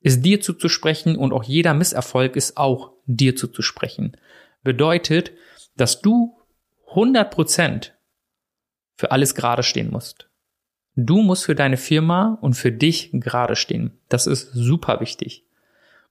ist 0.00 0.22
dir 0.22 0.40
zuzusprechen 0.40 1.16
und 1.16 1.32
auch 1.32 1.44
jeder 1.44 1.72
Misserfolg 1.72 2.36
ist 2.36 2.58
auch 2.58 2.92
dir 3.06 3.36
zuzusprechen. 3.36 4.16
Bedeutet, 4.62 5.32
dass 5.76 6.02
du 6.02 6.36
100% 6.92 7.90
für 8.96 9.10
alles 9.10 9.34
gerade 9.34 9.62
stehen 9.62 9.90
musst. 9.90 10.28
Du 10.96 11.22
musst 11.22 11.46
für 11.46 11.54
deine 11.54 11.76
Firma 11.76 12.38
und 12.40 12.54
für 12.54 12.70
dich 12.70 13.10
gerade 13.12 13.56
stehen. 13.56 13.98
Das 14.08 14.26
ist 14.26 14.52
super 14.52 15.00
wichtig. 15.00 15.44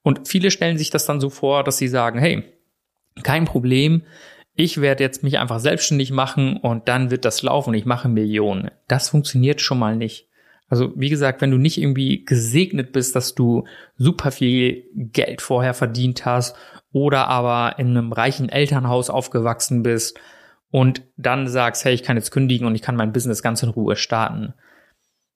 Und 0.02 0.28
viele 0.28 0.52
stellen 0.52 0.78
sich 0.78 0.90
das 0.90 1.06
dann 1.06 1.22
so 1.22 1.30
vor, 1.30 1.64
dass 1.64 1.78
sie 1.78 1.88
sagen, 1.88 2.20
hey, 2.20 2.44
kein 3.22 3.46
Problem, 3.46 4.04
ich 4.56 4.82
werde 4.82 5.04
jetzt 5.04 5.24
mich 5.24 5.40
einfach 5.40 5.60
selbstständig 5.60 6.12
machen 6.12 6.58
und 6.58 6.88
dann 6.88 7.12
wird 7.12 7.26
das 7.26 7.42
laufen 7.42 7.74
ich 7.74 7.86
mache 7.86 8.08
Millionen. 8.08 8.70
Das 8.88 9.10
funktioniert 9.10 9.62
schon 9.62 9.80
mal 9.80 9.96
nicht. 9.96 10.28
Also 10.70 10.92
wie 10.96 11.10
gesagt, 11.10 11.42
wenn 11.42 11.52
du 11.52 11.58
nicht 11.58 11.78
irgendwie 11.78 12.26
gesegnet 12.26 12.94
bist, 12.94 13.16
dass 13.16 13.36
du 13.36 13.66
super 13.98 14.32
viel 14.32 14.86
Geld 14.96 15.42
vorher 15.42 15.74
verdient 15.74 16.26
hast 16.26 16.56
oder 16.92 17.28
aber 17.28 17.78
in 17.80 17.90
einem 17.90 18.12
reichen 18.12 18.50
Elternhaus 18.50 19.10
aufgewachsen 19.10 19.84
bist 19.84 20.20
und 20.72 21.04
dann 21.18 21.48
sagst, 21.48 21.86
hey, 21.86 21.94
ich 21.94 22.04
kann 22.04 22.18
jetzt 22.18 22.32
kündigen 22.32 22.66
und 22.66 22.76
ich 22.76 22.82
kann 22.82 22.96
mein 22.96 23.14
Business 23.14 23.44
ganz 23.44 23.62
in 23.62 23.70
Ruhe 23.70 23.96
starten. 23.96 24.54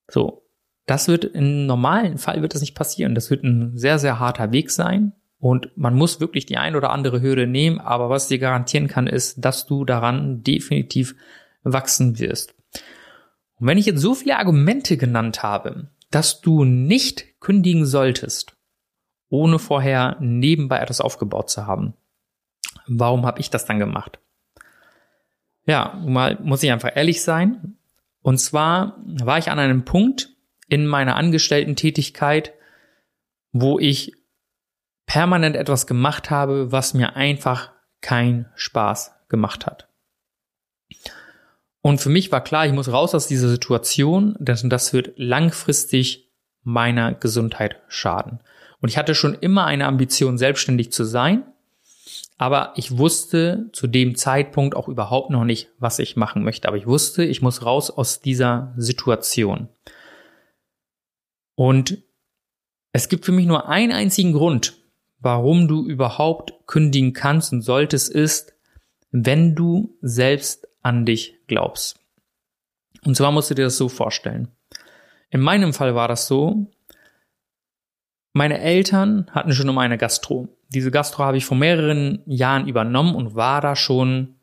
So, 0.10 0.48
das 0.88 1.08
wird 1.08 1.26
im 1.26 1.66
normalen 1.66 2.18
Fall 2.18 2.42
wird 2.42 2.56
das 2.56 2.62
nicht 2.62 2.76
passieren. 2.76 3.14
Das 3.14 3.30
wird 3.30 3.44
ein 3.44 3.78
sehr, 3.78 4.00
sehr 4.00 4.20
harter 4.20 4.52
Weg 4.52 4.72
sein. 4.72 5.14
Und 5.40 5.70
man 5.76 5.96
muss 5.96 6.20
wirklich 6.20 6.46
die 6.46 6.58
ein 6.58 6.76
oder 6.76 6.90
andere 6.90 7.22
Hürde 7.22 7.46
nehmen, 7.46 7.80
aber 7.80 8.10
was 8.10 8.28
dir 8.28 8.40
garantieren 8.40 8.88
kann, 8.88 9.08
ist, 9.08 9.44
dass 9.44 9.68
du 9.68 9.86
daran 9.86 10.42
definitiv 10.44 11.16
wachsen 11.64 12.18
wirst. 12.20 12.56
Und 13.60 13.68
wenn 13.68 13.78
ich 13.78 13.86
jetzt 13.86 14.02
so 14.02 14.16
viele 14.16 14.38
Argumente 14.38 14.98
genannt 14.98 15.44
habe, 15.44 15.90
dass 16.10 16.42
du 16.42 16.64
nicht 16.64 17.40
kündigen 17.40 17.86
solltest, 17.86 18.56
ohne 19.30 19.60
vorher 19.60 20.18
nebenbei 20.20 20.80
etwas 20.80 21.02
aufgebaut 21.02 21.50
zu 21.50 21.68
haben, 21.68 21.94
warum 22.88 23.26
habe 23.26 23.40
ich 23.40 23.50
das 23.50 23.66
dann 23.66 23.80
gemacht? 23.80 24.20
Ja, 25.66 26.02
mal 26.06 26.40
muss 26.42 26.64
ich 26.64 26.72
einfach 26.72 26.96
ehrlich 26.96 27.22
sein. 27.22 27.78
Und 28.22 28.40
zwar 28.40 28.98
war 29.06 29.38
ich 29.38 29.52
an 29.52 29.60
einem 29.60 29.86
Punkt 29.86 30.30
in 30.70 30.88
meiner 30.88 31.16
Angestellten-Tätigkeit, 31.16 32.54
wo 33.52 33.80
ich 33.80 34.14
permanent 35.08 35.56
etwas 35.56 35.88
gemacht 35.88 36.30
habe, 36.30 36.72
was 36.72 36.94
mir 36.94 37.16
einfach 37.16 37.72
keinen 38.02 38.46
Spaß 38.56 39.14
gemacht 39.30 39.66
hat. 39.66 39.88
Und 41.82 42.00
für 42.00 42.10
mich 42.10 42.32
war 42.32 42.44
klar, 42.44 42.68
ich 42.68 42.74
muss 42.74 42.92
raus 42.92 43.16
aus 43.16 43.28
dieser 43.28 43.50
Situation, 43.50 44.36
denn 44.40 44.70
das 44.70 44.94
wird 44.94 45.14
langfristig 45.18 46.30
meiner 46.62 47.14
Gesundheit 47.14 47.82
schaden. 47.88 48.40
Und 48.82 48.90
ich 48.90 48.98
hatte 48.98 49.16
schon 49.16 49.34
immer 49.34 49.66
eine 49.66 49.86
Ambition, 49.86 50.38
selbstständig 50.38 50.92
zu 50.92 51.06
sein, 51.06 51.44
aber 52.38 52.74
ich 52.76 52.98
wusste 52.98 53.70
zu 53.74 53.88
dem 53.88 54.16
Zeitpunkt 54.16 54.76
auch 54.76 54.88
überhaupt 54.88 55.30
noch 55.32 55.46
nicht, 55.46 55.70
was 55.80 55.98
ich 55.98 56.16
machen 56.16 56.44
möchte. 56.44 56.68
Aber 56.68 56.78
ich 56.78 56.86
wusste, 56.86 57.24
ich 57.24 57.42
muss 57.42 57.66
raus 57.66 57.90
aus 57.90 58.22
dieser 58.22 58.74
Situation. 58.78 59.70
Und 61.56 62.04
es 62.92 63.10
gibt 63.10 63.26
für 63.26 63.32
mich 63.32 63.48
nur 63.48 63.68
einen 63.70 63.92
einzigen 63.92 64.34
Grund, 64.34 64.76
warum 65.28 65.68
du 65.68 65.86
überhaupt 65.86 66.54
kündigen 66.68 67.12
kannst 67.12 67.52
und 67.52 67.62
solltest, 67.62 68.10
ist, 68.10 68.54
wenn 69.12 69.56
du 69.56 69.98
selbst 70.02 70.70
an 70.82 71.06
dich 71.06 71.36
glaubst. 71.48 72.00
Und 73.04 73.18
zwar 73.18 73.34
musst 73.34 73.50
du 73.50 73.54
dir 73.54 73.66
das 73.66 73.76
so 73.76 73.90
vorstellen. 73.90 74.48
In 75.30 75.42
meinem 75.42 75.74
Fall 75.74 75.96
war 75.96 76.08
das 76.08 76.28
so, 76.28 76.72
meine 78.32 78.62
Eltern 78.62 79.30
hatten 79.32 79.52
schon 79.52 79.68
immer 79.68 79.82
eine 79.82 79.98
Gastro. 79.98 80.48
Diese 80.70 80.92
Gastro 80.92 81.26
habe 81.26 81.36
ich 81.36 81.44
vor 81.44 81.58
mehreren 81.58 82.24
Jahren 82.26 82.66
übernommen 82.66 83.14
und 83.14 83.36
war 83.36 83.60
da 83.60 83.76
schon 83.76 84.36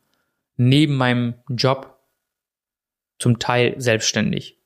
neben 0.58 0.96
meinem 0.96 1.32
Job 1.48 1.98
zum 3.18 3.38
Teil 3.38 3.80
selbstständig. 3.80 4.58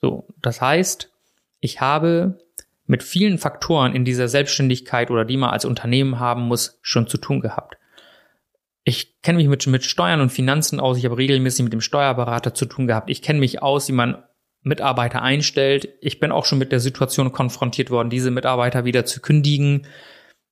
So, 0.00 0.28
das 0.40 0.62
heißt, 0.62 1.12
ich 1.60 1.82
habe 1.82 2.38
mit 2.86 3.02
vielen 3.02 3.38
Faktoren 3.38 3.94
in 3.94 4.04
dieser 4.04 4.28
Selbstständigkeit 4.28 5.10
oder 5.10 5.24
die 5.24 5.36
man 5.36 5.50
als 5.50 5.64
Unternehmen 5.64 6.18
haben 6.18 6.42
muss, 6.42 6.78
schon 6.82 7.06
zu 7.08 7.18
tun 7.18 7.40
gehabt. 7.40 7.76
Ich 8.84 9.20
kenne 9.22 9.38
mich 9.38 9.48
mit, 9.48 9.66
mit 9.66 9.84
Steuern 9.84 10.20
und 10.20 10.30
Finanzen 10.30 10.78
aus. 10.78 10.96
Ich 10.96 11.04
habe 11.04 11.18
regelmäßig 11.18 11.64
mit 11.64 11.72
dem 11.72 11.80
Steuerberater 11.80 12.54
zu 12.54 12.66
tun 12.66 12.86
gehabt. 12.86 13.10
Ich 13.10 13.22
kenne 13.22 13.40
mich 13.40 13.60
aus, 13.60 13.88
wie 13.88 13.92
man 13.92 14.22
Mitarbeiter 14.62 15.22
einstellt. 15.22 15.88
Ich 16.00 16.20
bin 16.20 16.30
auch 16.30 16.44
schon 16.44 16.58
mit 16.58 16.70
der 16.70 16.80
Situation 16.80 17.32
konfrontiert 17.32 17.90
worden, 17.90 18.10
diese 18.10 18.30
Mitarbeiter 18.30 18.84
wieder 18.84 19.04
zu 19.04 19.20
kündigen. 19.20 19.86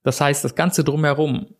Das 0.02 0.20
heißt, 0.20 0.44
das 0.44 0.56
Ganze 0.56 0.82
drumherum, 0.82 1.54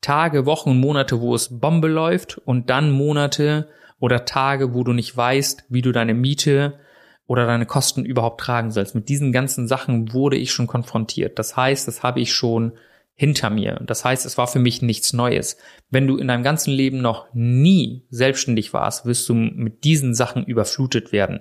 Tage, 0.00 0.46
Wochen 0.46 0.78
Monate, 0.78 1.20
wo 1.20 1.34
es 1.34 1.58
Bombe 1.58 1.88
läuft 1.88 2.38
und 2.38 2.70
dann 2.70 2.92
Monate 2.92 3.68
oder 3.98 4.24
Tage, 4.24 4.74
wo 4.74 4.84
du 4.84 4.92
nicht 4.92 5.16
weißt, 5.16 5.64
wie 5.68 5.82
du 5.82 5.90
deine 5.90 6.14
Miete 6.14 6.78
oder 7.26 7.46
deine 7.46 7.66
Kosten 7.66 8.04
überhaupt 8.04 8.40
tragen 8.40 8.70
sollst. 8.70 8.94
Mit 8.94 9.08
diesen 9.08 9.32
ganzen 9.32 9.66
Sachen 9.66 10.12
wurde 10.12 10.36
ich 10.36 10.52
schon 10.52 10.66
konfrontiert. 10.66 11.38
Das 11.38 11.56
heißt, 11.56 11.88
das 11.88 12.02
habe 12.02 12.20
ich 12.20 12.32
schon 12.32 12.72
hinter 13.14 13.50
mir. 13.50 13.80
Das 13.84 14.04
heißt, 14.04 14.26
es 14.26 14.36
war 14.36 14.46
für 14.46 14.58
mich 14.58 14.82
nichts 14.82 15.12
Neues. 15.12 15.56
Wenn 15.90 16.06
du 16.06 16.18
in 16.18 16.28
deinem 16.28 16.42
ganzen 16.42 16.70
Leben 16.70 17.00
noch 17.00 17.26
nie 17.32 18.04
selbstständig 18.10 18.72
warst, 18.72 19.06
wirst 19.06 19.28
du 19.28 19.34
mit 19.34 19.84
diesen 19.84 20.14
Sachen 20.14 20.44
überflutet 20.44 21.12
werden. 21.12 21.40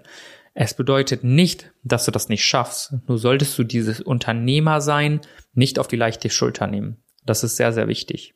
Es 0.54 0.74
bedeutet 0.74 1.26
nicht, 1.26 1.74
dass 1.84 2.06
du 2.06 2.12
das 2.12 2.30
nicht 2.30 2.46
schaffst. 2.46 2.96
Nur 3.08 3.18
solltest 3.18 3.60
du 3.60 3.66
dieses 3.66 4.00
Unternehmer 4.00 4.80
sein 4.80 5.20
nicht 5.54 5.80
auf 5.80 5.88
die 5.88 5.98
leichte 5.98 6.30
Schulter 6.30 6.66
nehmen. 6.66 7.04
Das 7.26 7.44
ist 7.44 7.58
sehr, 7.58 7.74
sehr 7.74 7.90
wichtig. 7.90 8.34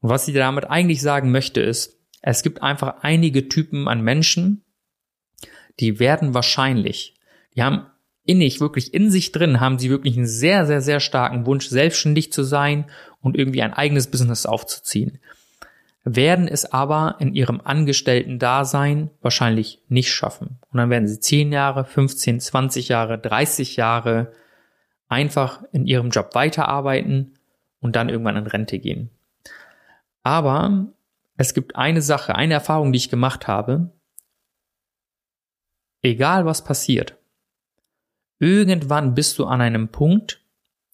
Und 0.00 0.10
was 0.10 0.26
ich 0.26 0.34
damit 0.34 0.64
eigentlich 0.64 1.00
sagen 1.00 1.30
möchte 1.30 1.60
ist, 1.60 2.00
es 2.20 2.42
gibt 2.42 2.62
einfach 2.62 2.96
einige 3.02 3.48
Typen 3.48 3.86
an 3.86 4.02
Menschen, 4.02 4.64
die 5.80 5.98
werden 5.98 6.34
wahrscheinlich, 6.34 7.16
die 7.54 7.62
haben 7.62 7.86
innig, 8.24 8.60
wirklich 8.60 8.94
in 8.94 9.10
sich 9.10 9.32
drin, 9.32 9.60
haben 9.60 9.78
sie 9.78 9.90
wirklich 9.90 10.16
einen 10.16 10.26
sehr, 10.26 10.66
sehr, 10.66 10.80
sehr 10.80 11.00
starken 11.00 11.46
Wunsch, 11.46 11.68
selbstständig 11.68 12.32
zu 12.32 12.42
sein 12.42 12.84
und 13.20 13.36
irgendwie 13.36 13.62
ein 13.62 13.72
eigenes 13.72 14.10
Business 14.10 14.46
aufzuziehen. 14.46 15.18
Werden 16.04 16.48
es 16.48 16.72
aber 16.72 17.16
in 17.18 17.34
ihrem 17.34 17.60
Angestellten-Dasein 17.62 19.10
wahrscheinlich 19.20 19.82
nicht 19.88 20.12
schaffen. 20.12 20.58
Und 20.70 20.78
dann 20.78 20.90
werden 20.90 21.08
sie 21.08 21.20
10 21.20 21.52
Jahre, 21.52 21.84
15, 21.84 22.40
20 22.40 22.88
Jahre, 22.88 23.18
30 23.18 23.76
Jahre 23.76 24.32
einfach 25.08 25.62
in 25.72 25.86
ihrem 25.86 26.10
Job 26.10 26.34
weiterarbeiten 26.34 27.34
und 27.80 27.96
dann 27.96 28.08
irgendwann 28.08 28.36
in 28.36 28.46
Rente 28.46 28.78
gehen. 28.78 29.10
Aber 30.22 30.86
es 31.36 31.54
gibt 31.54 31.76
eine 31.76 32.02
Sache, 32.02 32.34
eine 32.34 32.54
Erfahrung, 32.54 32.92
die 32.92 32.98
ich 32.98 33.10
gemacht 33.10 33.46
habe. 33.48 33.90
Egal 36.02 36.46
was 36.46 36.64
passiert, 36.64 37.20
Irgendwann 38.40 39.14
bist 39.14 39.38
du 39.38 39.44
an 39.44 39.60
einem 39.60 39.88
Punkt 39.88 40.42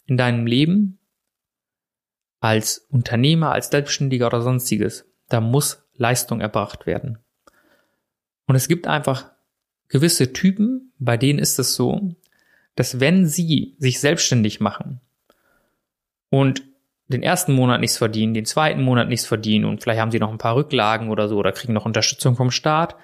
in 0.04 0.16
deinem 0.16 0.46
Leben 0.46 0.98
als 2.40 2.86
Unternehmer, 2.90 3.52
als 3.52 3.68
Selbstständiger 3.68 4.26
oder 4.26 4.42
sonstiges. 4.42 5.08
Da 5.28 5.40
muss 5.40 5.84
Leistung 5.94 6.40
erbracht 6.40 6.86
werden. 6.86 7.18
Und 8.46 8.56
es 8.56 8.66
gibt 8.68 8.88
einfach 8.88 9.30
gewisse 9.88 10.32
Typen, 10.32 10.92
bei 10.98 11.16
denen 11.16 11.38
ist 11.38 11.58
es 11.60 11.76
so, 11.76 12.16
dass 12.74 12.98
wenn 12.98 13.26
sie 13.26 13.76
sich 13.78 14.00
selbstständig 14.00 14.60
machen 14.60 15.00
und 16.30 16.64
den 17.06 17.22
ersten 17.22 17.52
Monat 17.52 17.80
nichts 17.80 17.96
verdienen, 17.96 18.34
den 18.34 18.44
zweiten 18.44 18.82
Monat 18.82 19.08
nichts 19.08 19.24
verdienen 19.24 19.64
und 19.64 19.80
vielleicht 19.80 20.00
haben 20.00 20.10
sie 20.10 20.18
noch 20.18 20.32
ein 20.32 20.38
paar 20.38 20.56
Rücklagen 20.56 21.10
oder 21.10 21.28
so 21.28 21.36
oder 21.36 21.52
kriegen 21.52 21.72
noch 21.72 21.86
Unterstützung 21.86 22.34
vom 22.34 22.50
Staat, 22.50 22.96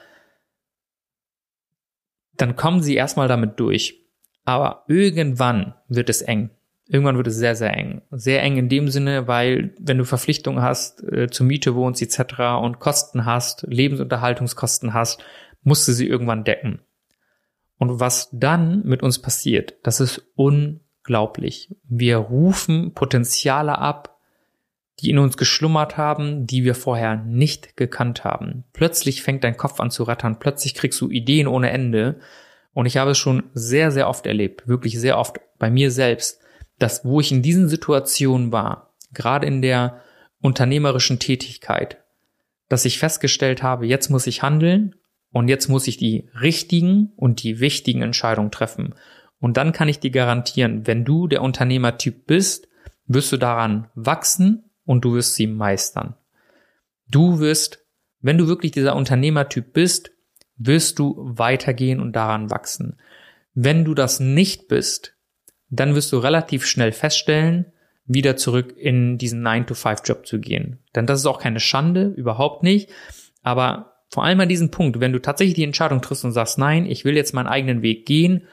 dann 2.37 2.57
kommen 2.57 2.83
sie 2.83 2.95
erstmal 2.95 3.29
damit 3.29 3.61
durch. 3.61 4.03
Aber 4.45 4.85
irgendwann 4.88 5.75
wird 5.88 6.11
es 6.11 6.23
eng. 6.23 6.51
Irgendwann 6.88 7.16
wird 7.16 7.29
es 7.29 7.37
sehr, 7.37 7.55
sehr 7.55 7.73
eng. 7.75 8.03
Sehr 8.11 8.42
eng 8.42 8.57
in 8.57 8.68
dem 8.68 8.88
Sinne, 8.88 9.29
weil 9.29 9.75
wenn 9.79 9.99
du 9.99 10.05
Verpflichtungen 10.05 10.62
hast, 10.62 11.03
äh, 11.05 11.29
zur 11.31 11.47
Miete 11.47 11.75
wohnst 11.75 12.03
etc. 12.03 12.61
und 12.61 12.81
Kosten 12.81 13.25
hast, 13.25 13.64
Lebensunterhaltungskosten 13.68 14.92
hast, 14.92 15.23
musst 15.62 15.87
du 15.87 15.92
sie 15.92 16.07
irgendwann 16.07 16.45
decken. 16.45 16.81
Und 17.79 18.01
was 18.01 18.29
dann 18.33 18.83
mit 18.85 19.03
uns 19.03 19.21
passiert, 19.21 19.75
das 19.85 20.01
ist 20.01 20.31
unglaublich. 20.35 21.75
Wir 21.85 22.18
rufen 22.18 22.92
Potenziale 22.95 23.79
ab, 23.79 24.12
die 25.00 25.11
in 25.11 25.18
uns 25.18 25.37
geschlummert 25.37 25.96
haben, 25.96 26.46
die 26.46 26.64
wir 26.64 26.74
vorher 26.74 27.16
nicht 27.16 27.76
gekannt 27.76 28.24
haben. 28.24 28.64
Plötzlich 28.72 29.22
fängt 29.22 29.44
dein 29.44 29.57
Kopf 29.57 29.81
an 29.81 29.90
zu 29.90 30.05
rattern, 30.05 30.38
plötzlich 30.38 30.74
kriegst 30.74 31.00
du 31.00 31.11
Ideen 31.11 31.46
ohne 31.46 31.70
Ende 31.70 32.20
und 32.74 32.87
ich 32.87 32.96
habe 32.96 33.12
es 33.12 33.18
schon 33.18 33.44
sehr, 33.55 33.90
sehr 33.90 34.09
oft 34.09 34.26
erlebt, 34.26 34.68
wirklich 34.68 34.98
sehr 34.98 35.18
oft 35.18 35.40
bei 35.59 35.70
mir 35.70 35.90
selbst, 35.90 36.40
dass 36.78 37.05
wo 37.05 37.20
ich 37.20 37.33
in 37.33 37.42
diesen 37.42 37.68
Situationen 37.68 38.52
war, 38.52 38.94
gerade 39.12 39.46
in 39.46 39.62
der 39.62 40.00
unternehmerischen 40.40 41.18
Tätigkeit, 41.18 41.98
dass 42.68 42.85
ich 42.85 42.98
festgestellt 42.98 43.62
habe, 43.62 43.87
jetzt 43.87 44.09
muss 44.09 44.26
ich 44.26 44.42
handeln 44.42 44.94
und 45.31 45.48
jetzt 45.48 45.68
muss 45.68 45.87
ich 45.87 45.96
die 45.96 46.28
richtigen 46.40 47.12
und 47.16 47.42
die 47.42 47.61
wichtigen 47.61 48.02
Entscheidungen 48.02 48.50
treffen. 48.50 48.94
Und 49.38 49.57
dann 49.57 49.72
kann 49.72 49.88
ich 49.88 50.00
dir 50.00 50.11
garantieren, 50.11 50.87
wenn 50.87 51.05
du 51.05 51.26
der 51.26 51.42
Unternehmertyp 51.42 52.26
bist, 52.26 52.68
wirst 53.07 53.33
du 53.33 53.37
daran 53.37 53.88
wachsen 53.94 54.64
und 54.85 55.05
du 55.05 55.14
wirst 55.14 55.35
sie 55.35 55.47
meistern. 55.47 56.14
Du 57.09 57.40
wirst, 57.40 57.85
wenn 58.21 58.38
du 58.38 58.49
wirklich 58.49 58.73
dieser 58.73 58.97
Unternehmertyp 58.97 59.73
bist, 59.73 60.12
wirst 60.57 60.99
du 60.99 61.16
weitergehen 61.18 62.01
und 62.01 62.14
daran 62.14 62.51
wachsen. 62.51 62.99
Wenn 63.55 63.85
du 63.85 63.95
das 63.95 64.21
nicht 64.21 64.68
bist, 64.68 65.16
dann 65.68 65.95
wirst 65.95 66.12
du 66.12 66.18
relativ 66.18 66.66
schnell 66.66 66.92
feststellen, 66.92 67.73
wieder 68.05 68.37
zurück 68.37 68.75
in 68.77 69.18
diesen 69.18 69.47
9-to-5-Job 69.47 70.27
zu 70.27 70.40
gehen. 70.40 70.79
Denn 70.95 71.07
das 71.07 71.21
ist 71.21 71.27
auch 71.27 71.38
keine 71.38 71.61
Schande, 71.61 72.07
überhaupt 72.16 72.62
nicht. 72.62 72.90
Aber 73.42 73.92
vor 74.11 74.25
allem 74.25 74.40
an 74.40 74.49
diesem 74.49 74.71
Punkt, 74.71 75.01
wenn 75.01 75.12
du 75.12 75.21
tatsächlich 75.21 75.55
die 75.55 75.64
Entscheidung 75.64 76.03
triffst 76.03 76.25
und 76.25 76.33
sagst, 76.33 76.59
nein, 76.59 76.87
ich 76.87 77.05
will 77.05 77.16
jetzt 77.16 77.33
meinen 77.33 77.47
eigenen 77.47 77.83
Weg 77.83 78.05
gehen 78.07 78.47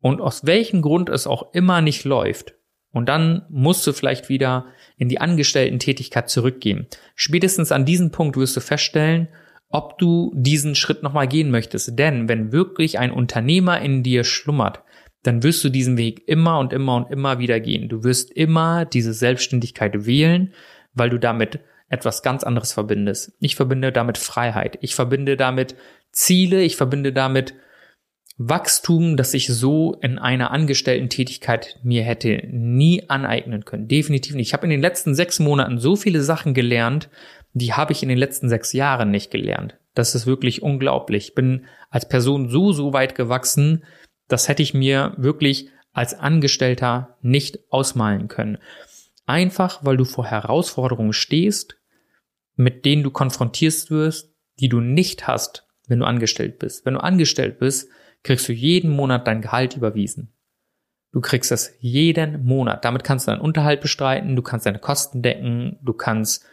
und 0.00 0.20
aus 0.20 0.46
welchem 0.46 0.82
Grund 0.82 1.08
es 1.08 1.26
auch 1.26 1.54
immer 1.54 1.80
nicht 1.80 2.04
läuft, 2.04 2.54
und 2.94 3.08
dann 3.08 3.42
musst 3.50 3.86
du 3.86 3.92
vielleicht 3.92 4.30
wieder 4.30 4.66
in 4.96 5.08
die 5.08 5.20
Angestellten-Tätigkeit 5.20 6.30
zurückgehen. 6.30 6.86
Spätestens 7.16 7.72
an 7.72 7.84
diesem 7.84 8.12
Punkt 8.12 8.36
wirst 8.36 8.56
du 8.56 8.60
feststellen, 8.60 9.28
ob 9.68 9.98
du 9.98 10.32
diesen 10.36 10.76
Schritt 10.76 11.02
nochmal 11.02 11.26
gehen 11.26 11.50
möchtest. 11.50 11.98
Denn 11.98 12.28
wenn 12.28 12.52
wirklich 12.52 13.00
ein 13.00 13.10
Unternehmer 13.10 13.80
in 13.80 14.04
dir 14.04 14.22
schlummert, 14.22 14.84
dann 15.24 15.42
wirst 15.42 15.64
du 15.64 15.70
diesen 15.70 15.98
Weg 15.98 16.22
immer 16.28 16.60
und 16.60 16.72
immer 16.72 16.94
und 16.94 17.10
immer 17.10 17.40
wieder 17.40 17.58
gehen. 17.58 17.88
Du 17.88 18.04
wirst 18.04 18.30
immer 18.30 18.84
diese 18.84 19.12
Selbstständigkeit 19.12 20.06
wählen, 20.06 20.54
weil 20.92 21.10
du 21.10 21.18
damit 21.18 21.58
etwas 21.88 22.22
ganz 22.22 22.44
anderes 22.44 22.72
verbindest. 22.72 23.32
Ich 23.40 23.56
verbinde 23.56 23.90
damit 23.90 24.18
Freiheit. 24.18 24.78
Ich 24.82 24.94
verbinde 24.94 25.36
damit 25.36 25.74
Ziele. 26.12 26.62
Ich 26.62 26.76
verbinde 26.76 27.12
damit 27.12 27.54
Wachstum, 28.36 29.16
das 29.16 29.32
ich 29.32 29.46
so 29.46 29.94
in 30.00 30.18
einer 30.18 30.50
Angestellten-Tätigkeit 30.50 31.78
mir 31.84 32.02
hätte 32.02 32.42
nie 32.50 33.08
aneignen 33.08 33.64
können. 33.64 33.86
Definitiv 33.86 34.34
nicht. 34.34 34.48
Ich 34.48 34.52
habe 34.54 34.64
in 34.64 34.70
den 34.70 34.80
letzten 34.80 35.14
sechs 35.14 35.38
Monaten 35.38 35.78
so 35.78 35.94
viele 35.94 36.20
Sachen 36.20 36.52
gelernt, 36.52 37.08
die 37.52 37.74
habe 37.74 37.92
ich 37.92 38.02
in 38.02 38.08
den 38.08 38.18
letzten 38.18 38.48
sechs 38.48 38.72
Jahren 38.72 39.12
nicht 39.12 39.30
gelernt. 39.30 39.78
Das 39.94 40.16
ist 40.16 40.26
wirklich 40.26 40.62
unglaublich. 40.62 41.28
Ich 41.28 41.34
bin 41.34 41.66
als 41.90 42.08
Person 42.08 42.48
so, 42.48 42.72
so 42.72 42.92
weit 42.92 43.14
gewachsen, 43.14 43.84
das 44.26 44.48
hätte 44.48 44.64
ich 44.64 44.74
mir 44.74 45.14
wirklich 45.16 45.68
als 45.92 46.14
Angestellter 46.14 47.16
nicht 47.22 47.60
ausmalen 47.70 48.26
können. 48.26 48.58
Einfach, 49.26 49.84
weil 49.84 49.96
du 49.96 50.04
vor 50.04 50.26
Herausforderungen 50.26 51.12
stehst, 51.12 51.76
mit 52.56 52.84
denen 52.84 53.04
du 53.04 53.10
konfrontierst 53.12 53.92
wirst, 53.92 54.34
die 54.58 54.68
du 54.68 54.80
nicht 54.80 55.28
hast, 55.28 55.68
wenn 55.86 56.00
du 56.00 56.04
angestellt 56.04 56.58
bist. 56.58 56.84
Wenn 56.84 56.94
du 56.94 57.02
angestellt 57.02 57.60
bist, 57.60 57.88
kriegst 58.24 58.48
du 58.48 58.52
jeden 58.52 58.90
Monat 58.90 59.28
dein 59.28 59.40
Gehalt 59.40 59.76
überwiesen. 59.76 60.32
Du 61.12 61.20
kriegst 61.20 61.52
das 61.52 61.76
jeden 61.78 62.44
Monat. 62.44 62.84
Damit 62.84 63.04
kannst 63.04 63.28
du 63.28 63.30
deinen 63.30 63.40
Unterhalt 63.40 63.80
bestreiten, 63.80 64.34
du 64.34 64.42
kannst 64.42 64.66
deine 64.66 64.80
Kosten 64.80 65.22
decken, 65.22 65.78
du 65.80 65.92
kannst 65.92 66.44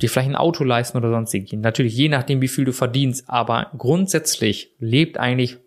dir 0.00 0.08
vielleicht 0.08 0.28
ein 0.28 0.36
Auto 0.36 0.62
leisten 0.62 0.96
oder 0.96 1.10
sonstiges. 1.10 1.58
Natürlich 1.58 1.96
je 1.96 2.08
nachdem, 2.08 2.40
wie 2.40 2.46
viel 2.46 2.64
du 2.64 2.72
verdienst, 2.72 3.28
aber 3.28 3.72
grundsätzlich 3.76 4.76
lebt 4.78 5.18
eigentlich 5.18 5.58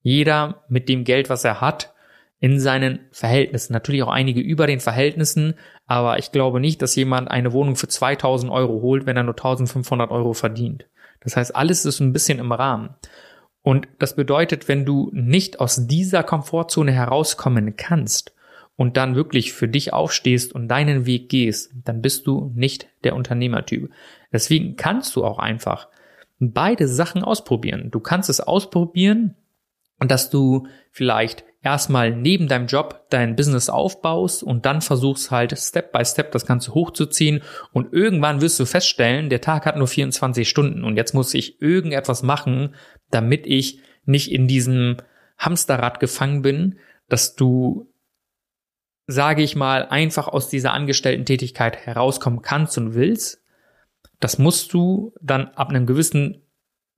jeder 0.00 0.64
mit 0.68 0.88
dem 0.88 1.04
Geld, 1.04 1.30
was 1.30 1.44
er 1.44 1.60
hat, 1.60 1.94
in 2.40 2.58
seinen 2.58 2.98
Verhältnissen. 3.12 3.72
Natürlich 3.72 4.02
auch 4.02 4.08
einige 4.08 4.40
über 4.40 4.66
den 4.66 4.80
Verhältnissen, 4.80 5.54
aber 5.86 6.18
ich 6.18 6.32
glaube 6.32 6.58
nicht, 6.58 6.82
dass 6.82 6.96
jemand 6.96 7.30
eine 7.30 7.52
Wohnung 7.52 7.76
für 7.76 7.86
2000 7.86 8.50
Euro 8.50 8.82
holt, 8.82 9.06
wenn 9.06 9.16
er 9.16 9.22
nur 9.22 9.34
1500 9.34 10.10
Euro 10.10 10.32
verdient. 10.32 10.86
Das 11.20 11.36
heißt, 11.36 11.54
alles 11.54 11.84
ist 11.84 12.00
ein 12.00 12.12
bisschen 12.12 12.40
im 12.40 12.50
Rahmen. 12.50 12.96
Und 13.62 13.86
das 13.98 14.16
bedeutet, 14.16 14.68
wenn 14.68 14.84
du 14.84 15.10
nicht 15.12 15.60
aus 15.60 15.86
dieser 15.86 16.24
Komfortzone 16.24 16.92
herauskommen 16.92 17.76
kannst 17.76 18.34
und 18.76 18.96
dann 18.96 19.14
wirklich 19.14 19.52
für 19.52 19.68
dich 19.68 19.92
aufstehst 19.92 20.52
und 20.52 20.68
deinen 20.68 21.06
Weg 21.06 21.28
gehst, 21.28 21.72
dann 21.84 22.02
bist 22.02 22.26
du 22.26 22.50
nicht 22.54 22.88
der 23.04 23.14
Unternehmertyp. 23.14 23.90
Deswegen 24.32 24.76
kannst 24.76 25.14
du 25.14 25.24
auch 25.24 25.38
einfach 25.38 25.88
beide 26.40 26.88
Sachen 26.88 27.22
ausprobieren. 27.22 27.90
Du 27.92 28.00
kannst 28.00 28.28
es 28.28 28.40
ausprobieren, 28.40 29.36
dass 30.00 30.30
du 30.30 30.66
vielleicht 30.90 31.44
erstmal 31.62 32.14
neben 32.14 32.48
deinem 32.48 32.66
Job 32.66 33.06
dein 33.10 33.36
Business 33.36 33.68
aufbaust 33.68 34.42
und 34.42 34.66
dann 34.66 34.80
versuchst 34.80 35.30
halt 35.30 35.56
Step 35.58 35.92
by 35.92 36.04
Step 36.04 36.32
das 36.32 36.46
Ganze 36.46 36.74
hochzuziehen. 36.74 37.42
Und 37.72 37.92
irgendwann 37.92 38.40
wirst 38.40 38.58
du 38.58 38.66
feststellen, 38.66 39.30
der 39.30 39.40
Tag 39.40 39.66
hat 39.66 39.76
nur 39.76 39.86
24 39.86 40.48
Stunden. 40.48 40.84
Und 40.84 40.96
jetzt 40.96 41.14
muss 41.14 41.34
ich 41.34 41.62
irgendetwas 41.62 42.22
machen, 42.22 42.74
damit 43.10 43.46
ich 43.46 43.80
nicht 44.04 44.32
in 44.32 44.48
diesem 44.48 44.96
Hamsterrad 45.38 46.00
gefangen 46.00 46.42
bin, 46.42 46.78
dass 47.08 47.36
du 47.36 47.92
sage 49.06 49.42
ich 49.42 49.56
mal, 49.56 49.86
einfach 49.88 50.28
aus 50.28 50.48
dieser 50.48 50.72
Angestellten-Tätigkeit 50.72 51.76
herauskommen 51.76 52.42
kannst 52.42 52.78
und 52.78 52.94
willst, 52.94 53.42
das 54.20 54.38
musst 54.38 54.72
du 54.72 55.12
dann 55.20 55.48
ab 55.48 55.70
einem 55.70 55.86
gewissen 55.86 56.42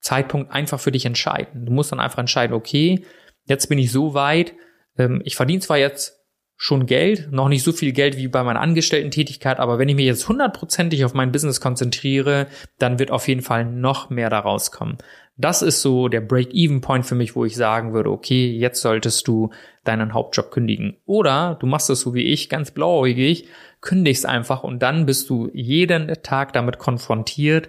Zeitpunkt 0.01 0.53
einfach 0.53 0.79
für 0.79 0.93
dich 0.93 1.07
entscheiden. 1.07 1.65
Du 1.65 1.73
musst 1.73 1.93
dann 1.93 2.01
einfach 2.01 2.19
entscheiden, 2.19 2.55
okay, 2.55 3.07
jetzt 3.45 3.69
bin 3.69 3.79
ich 3.79 3.91
so 3.93 4.15
weit, 4.15 4.55
ähm, 4.99 5.23
ich 5.25 5.37
verdiene 5.37 5.61
zwar 5.61 5.79
jetzt 5.79 6.21
schon 6.57 6.87
Geld, 6.87 7.33
noch 7.33 7.49
nicht 7.49 7.65
so 7.65 7.73
viel 7.73 7.93
Geld 7.93 8.17
wie 8.17 8.29
bei 8.29 8.43
meiner 8.43 8.61
Angestellten-Tätigkeit, 8.61 9.59
aber 9.59 9.79
wenn 9.79 9.89
ich 9.89 9.97
mich 9.97 10.07
jetzt 10.07 10.29
hundertprozentig 10.29 11.05
auf 11.05 11.13
mein 11.13 11.33
Business 11.33 11.61
konzentriere, 11.61 12.47
dann 12.79 12.99
wird 12.99 13.11
auf 13.11 13.27
jeden 13.27 13.43
Fall 13.43 13.65
noch 13.65 14.09
mehr 14.09 14.31
daraus 14.31 14.71
kommen. 14.71 14.99
Das 15.37 15.63
ist 15.63 15.83
so 15.83 16.09
der 16.09 16.21
Break-Even-Point 16.21 17.07
für 17.07 17.17
mich, 17.17 17.35
wo 17.35 17.45
ich 17.45 17.57
sagen 17.57 17.93
würde, 17.93 18.11
okay, 18.11 18.53
jetzt 18.53 18.81
solltest 18.81 19.27
du 19.27 19.51
deinen 19.83 20.15
Hauptjob 20.15 20.53
kündigen. 20.53 20.97
Oder 21.07 21.57
du 21.59 21.67
machst 21.67 21.91
es 21.91 22.01
so 22.01 22.15
wie 22.15 22.23
ich, 22.23 22.49
ganz 22.49 22.71
blauäugig, 22.71 23.49
kündigst 23.81 24.27
einfach 24.27 24.63
und 24.63 24.81
dann 24.81 25.07
bist 25.07 25.29
du 25.29 25.51
jeden 25.53 26.07
Tag 26.23 26.53
damit 26.53 26.79
konfrontiert, 26.79 27.69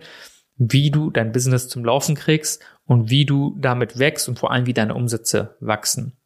wie 0.57 0.91
du 0.91 1.09
dein 1.09 1.31
Business 1.31 1.67
zum 1.67 1.83
Laufen 1.83 2.15
kriegst 2.15 2.63
und 2.85 3.09
wie 3.09 3.25
du 3.25 3.55
damit 3.59 3.99
wächst 3.99 4.29
und 4.29 4.39
vor 4.39 4.51
allem 4.51 4.65
wie 4.65 4.73
deine 4.73 4.95
Umsätze 4.95 5.55
wachsen. 5.59 6.17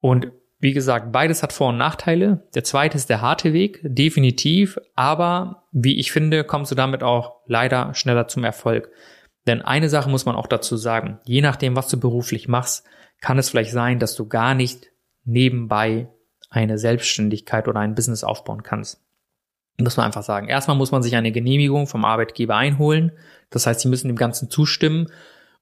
Und 0.00 0.32
wie 0.60 0.72
gesagt, 0.72 1.12
beides 1.12 1.42
hat 1.42 1.52
Vor- 1.52 1.68
und 1.68 1.78
Nachteile. 1.78 2.42
Der 2.54 2.64
zweite 2.64 2.96
ist 2.96 3.08
der 3.08 3.20
harte 3.20 3.52
Weg, 3.52 3.80
definitiv. 3.82 4.78
Aber 4.96 5.64
wie 5.70 5.98
ich 5.98 6.10
finde, 6.10 6.42
kommst 6.42 6.72
du 6.72 6.74
damit 6.74 7.02
auch 7.02 7.36
leider 7.46 7.94
schneller 7.94 8.26
zum 8.26 8.42
Erfolg. 8.42 8.90
Denn 9.46 9.62
eine 9.62 9.88
Sache 9.88 10.10
muss 10.10 10.26
man 10.26 10.34
auch 10.34 10.48
dazu 10.48 10.76
sagen. 10.76 11.20
Je 11.24 11.40
nachdem, 11.40 11.76
was 11.76 11.88
du 11.88 11.98
beruflich 11.98 12.48
machst, 12.48 12.84
kann 13.20 13.38
es 13.38 13.50
vielleicht 13.50 13.70
sein, 13.70 13.98
dass 13.98 14.14
du 14.16 14.26
gar 14.26 14.54
nicht 14.54 14.88
nebenbei 15.24 16.08
eine 16.50 16.76
Selbstständigkeit 16.76 17.68
oder 17.68 17.80
ein 17.80 17.94
Business 17.94 18.24
aufbauen 18.24 18.62
kannst. 18.62 19.00
Muss 19.80 19.96
man 19.96 20.06
einfach 20.06 20.24
sagen. 20.24 20.48
Erstmal 20.48 20.76
muss 20.76 20.90
man 20.90 21.02
sich 21.02 21.14
eine 21.14 21.30
Genehmigung 21.30 21.86
vom 21.86 22.04
Arbeitgeber 22.04 22.56
einholen. 22.56 23.12
Das 23.50 23.66
heißt, 23.66 23.80
sie 23.80 23.88
müssen 23.88 24.08
dem 24.08 24.16
Ganzen 24.16 24.50
zustimmen. 24.50 25.08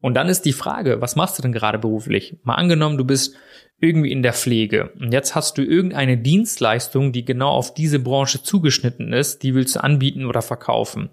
Und 0.00 0.14
dann 0.14 0.28
ist 0.28 0.44
die 0.44 0.52
Frage, 0.52 1.00
was 1.00 1.16
machst 1.16 1.38
du 1.38 1.42
denn 1.42 1.52
gerade 1.52 1.78
beruflich? 1.78 2.38
Mal 2.42 2.54
angenommen, 2.54 2.98
du 2.98 3.04
bist 3.04 3.34
irgendwie 3.78 4.12
in 4.12 4.22
der 4.22 4.32
Pflege 4.32 4.90
und 5.00 5.12
jetzt 5.12 5.34
hast 5.34 5.58
du 5.58 5.62
irgendeine 5.62 6.16
Dienstleistung, 6.16 7.12
die 7.12 7.24
genau 7.24 7.50
auf 7.50 7.74
diese 7.74 7.98
Branche 7.98 8.42
zugeschnitten 8.42 9.12
ist, 9.12 9.42
die 9.42 9.54
willst 9.54 9.76
du 9.76 9.82
anbieten 9.82 10.24
oder 10.24 10.40
verkaufen. 10.40 11.10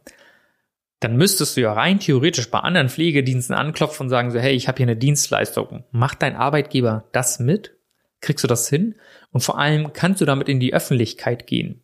Dann 1.02 1.18
müsstest 1.18 1.58
du 1.58 1.62
ja 1.62 1.74
rein 1.74 2.00
theoretisch 2.00 2.50
bei 2.50 2.60
anderen 2.60 2.88
Pflegediensten 2.88 3.54
anklopfen 3.54 4.06
und 4.06 4.10
sagen 4.10 4.32
so, 4.32 4.40
hey, 4.40 4.54
ich 4.54 4.70
habe 4.70 4.78
hier 4.78 4.86
eine 4.86 4.96
Dienstleistung. 4.96 5.84
Macht 5.92 6.22
dein 6.22 6.38
Arbeitgeber 6.38 7.04
das 7.12 7.40
mit? 7.40 7.76
Kriegst 8.22 8.46
du 8.46 8.48
das 8.48 8.70
hin? 8.70 8.96
Und 9.32 9.42
vor 9.42 9.60
allem 9.60 9.92
kannst 9.92 10.22
du 10.22 10.26
damit 10.26 10.48
in 10.48 10.62
die 10.62 10.74
Öffentlichkeit 10.74 11.46
gehen 11.46 11.83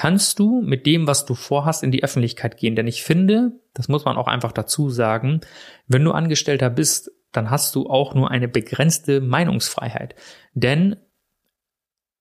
kannst 0.00 0.38
du 0.38 0.62
mit 0.62 0.86
dem, 0.86 1.06
was 1.06 1.26
du 1.26 1.34
vorhast, 1.34 1.82
in 1.82 1.90
die 1.90 2.02
Öffentlichkeit 2.02 2.56
gehen. 2.56 2.74
Denn 2.74 2.86
ich 2.86 3.02
finde, 3.02 3.52
das 3.74 3.88
muss 3.88 4.06
man 4.06 4.16
auch 4.16 4.28
einfach 4.28 4.50
dazu 4.50 4.88
sagen, 4.88 5.42
wenn 5.88 6.02
du 6.02 6.12
Angestellter 6.12 6.70
bist, 6.70 7.10
dann 7.32 7.50
hast 7.50 7.74
du 7.74 7.86
auch 7.86 8.14
nur 8.14 8.30
eine 8.30 8.48
begrenzte 8.48 9.20
Meinungsfreiheit. 9.20 10.14
Denn 10.54 10.96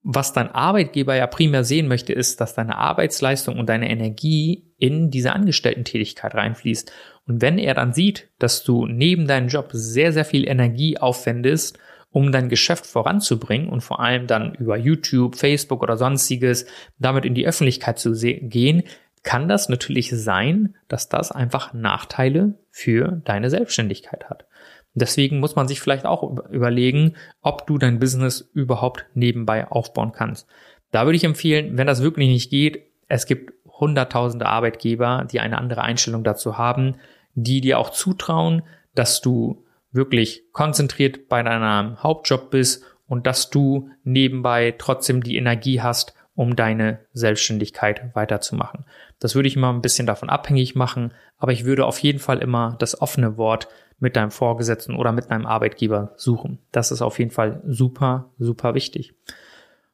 was 0.04 0.34
dein 0.34 0.52
Arbeitgeber 0.52 1.16
ja 1.16 1.26
primär 1.26 1.64
sehen 1.64 1.88
möchte, 1.88 2.12
ist, 2.12 2.42
dass 2.42 2.54
deine 2.54 2.76
Arbeitsleistung 2.76 3.58
und 3.58 3.70
deine 3.70 3.90
Energie 3.90 4.74
in 4.78 5.10
diese 5.10 5.32
Angestellten-Tätigkeit 5.32 6.36
reinfließt. 6.36 6.92
Und 7.28 7.42
wenn 7.42 7.58
er 7.58 7.76
dann 7.76 7.94
sieht, 7.94 8.28
dass 8.40 8.66
du 8.66 8.88
neben 8.88 9.26
deinem 9.26 9.48
Job 9.48 9.70
sehr, 9.72 10.12
sehr 10.12 10.26
viel 10.26 10.46
Energie 10.50 10.98
aufwendest 10.98 11.80
um 12.12 12.32
dein 12.32 12.50
Geschäft 12.50 12.86
voranzubringen 12.86 13.70
und 13.70 13.82
vor 13.82 14.00
allem 14.00 14.28
dann 14.28 14.56
über 14.56 14.78
YouTube, 14.78 15.36
Facebook 15.36 15.84
oder 15.84 15.98
sonstiges 15.98 16.66
damit 16.98 17.26
in 17.26 17.36
die 17.36 17.48
Öffentlichkeit 17.48 18.00
zu 18.00 18.14
gehen, 18.14 18.84
kann 19.24 19.48
das 19.48 19.70
natürlich 19.70 20.10
sein, 20.12 20.76
dass 20.88 21.10
das 21.10 21.32
einfach 21.32 21.74
Nachteile 21.74 22.56
für 22.72 23.22
deine 23.26 23.50
Selbstständigkeit 23.50 24.30
hat. 24.30 24.46
Deswegen 24.94 25.40
muss 25.40 25.56
man 25.56 25.68
sich 25.68 25.82
vielleicht 25.82 26.06
auch 26.06 26.48
überlegen, 26.50 27.16
ob 27.42 27.68
du 27.68 27.78
dein 27.78 28.00
Business 28.00 28.50
überhaupt 28.54 29.06
nebenbei 29.14 29.68
aufbauen 29.68 30.14
kannst. 30.14 30.48
Da 30.92 31.06
würde 31.06 31.18
ich 31.18 31.24
empfehlen, 31.24 31.78
wenn 31.78 31.88
das 31.88 32.02
wirklich 32.02 32.28
nicht 32.28 32.50
geht, 32.50 32.84
es 33.08 33.26
gibt 33.26 33.54
hunderttausende 33.66 34.46
Arbeitgeber, 34.46 35.28
die 35.32 35.40
eine 35.40 35.58
andere 35.58 35.82
Einstellung 35.82 36.24
dazu 36.24 36.58
haben, 36.58 36.96
die 37.36 37.62
dir 37.62 37.80
auch 37.80 37.92
zutrauen, 37.92 38.64
dass 38.96 39.22
du 39.22 39.64
wirklich 39.92 40.44
konzentriert 40.52 41.28
bei 41.28 41.44
deinem 41.44 42.02
Hauptjob 42.02 42.52
bist 42.52 42.84
und 43.08 43.26
dass 43.26 43.50
du 43.50 43.90
nebenbei 44.04 44.76
trotzdem 44.78 45.24
die 45.24 45.38
Energie 45.38 45.82
hast, 45.82 46.14
um 46.36 46.56
deine 46.56 47.00
Selbstständigkeit 47.12 48.16
weiterzumachen. 48.16 48.86
Das 49.20 49.36
würde 49.36 49.50
ich 49.50 49.58
immer 49.58 49.74
ein 49.74 49.82
bisschen 49.82 50.08
davon 50.08 50.30
abhängig 50.30 50.74
machen, 50.76 51.14
aber 51.38 51.52
ich 51.52 51.66
würde 51.66 51.86
auf 51.86 52.00
jeden 52.00 52.20
Fall 52.20 52.40
immer 52.40 52.78
das 52.80 53.02
offene 53.02 53.38
Wort 53.38 53.68
mit 54.00 54.16
deinem 54.16 54.32
Vorgesetzten 54.32 54.96
oder 54.96 55.12
mit 55.12 55.30
deinem 55.30 55.46
Arbeitgeber 55.46 56.14
suchen. 56.16 56.60
Das 56.72 56.92
ist 56.92 57.02
auf 57.02 57.20
jeden 57.20 57.32
Fall 57.32 57.62
super, 57.66 58.32
super 58.38 58.74
wichtig. 58.74 59.14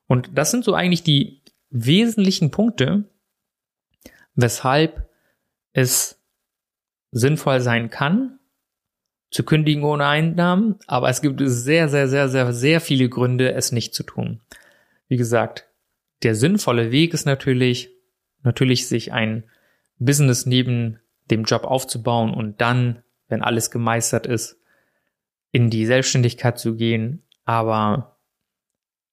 Und 0.08 0.38
das 0.38 0.52
sind 0.52 0.64
so 0.64 0.76
eigentlich 0.76 1.04
die 1.04 1.42
wesentlichen 1.72 2.52
Punkte, 2.52 3.06
weshalb 4.36 5.10
es 5.74 6.22
sinnvoll 7.12 7.60
sein 7.60 7.90
kann, 7.90 8.40
zu 9.36 9.44
kündigen 9.44 9.84
ohne 9.84 10.06
Einnahmen, 10.06 10.76
aber 10.88 11.10
es 11.10 11.22
gibt 11.22 11.42
sehr, 11.44 11.90
sehr, 11.90 12.08
sehr, 12.08 12.30
sehr, 12.30 12.54
sehr 12.54 12.80
viele 12.80 13.10
Gründe, 13.10 13.52
es 13.52 13.74
nicht 13.74 13.94
zu 13.94 14.04
tun. 14.04 14.40
Wie 15.10 15.18
gesagt, 15.18 15.68
der 16.24 16.36
sinnvolle 16.36 16.90
Weg 16.90 17.14
ist 17.14 17.26
natürlich, 17.26 17.90
natürlich 18.44 18.88
sich 18.88 19.12
ein 19.12 19.44
Business 20.00 20.46
neben 20.46 21.02
dem 21.30 21.44
Job 21.44 21.66
aufzubauen 21.66 22.34
und 22.34 22.62
dann, 22.62 23.04
wenn 23.28 23.42
alles 23.42 23.72
gemeistert 23.72 24.26
ist, 24.26 24.58
in 25.52 25.70
die 25.70 25.86
Selbstständigkeit 25.86 26.58
zu 26.58 26.78
gehen. 26.78 27.22
Aber 27.44 28.22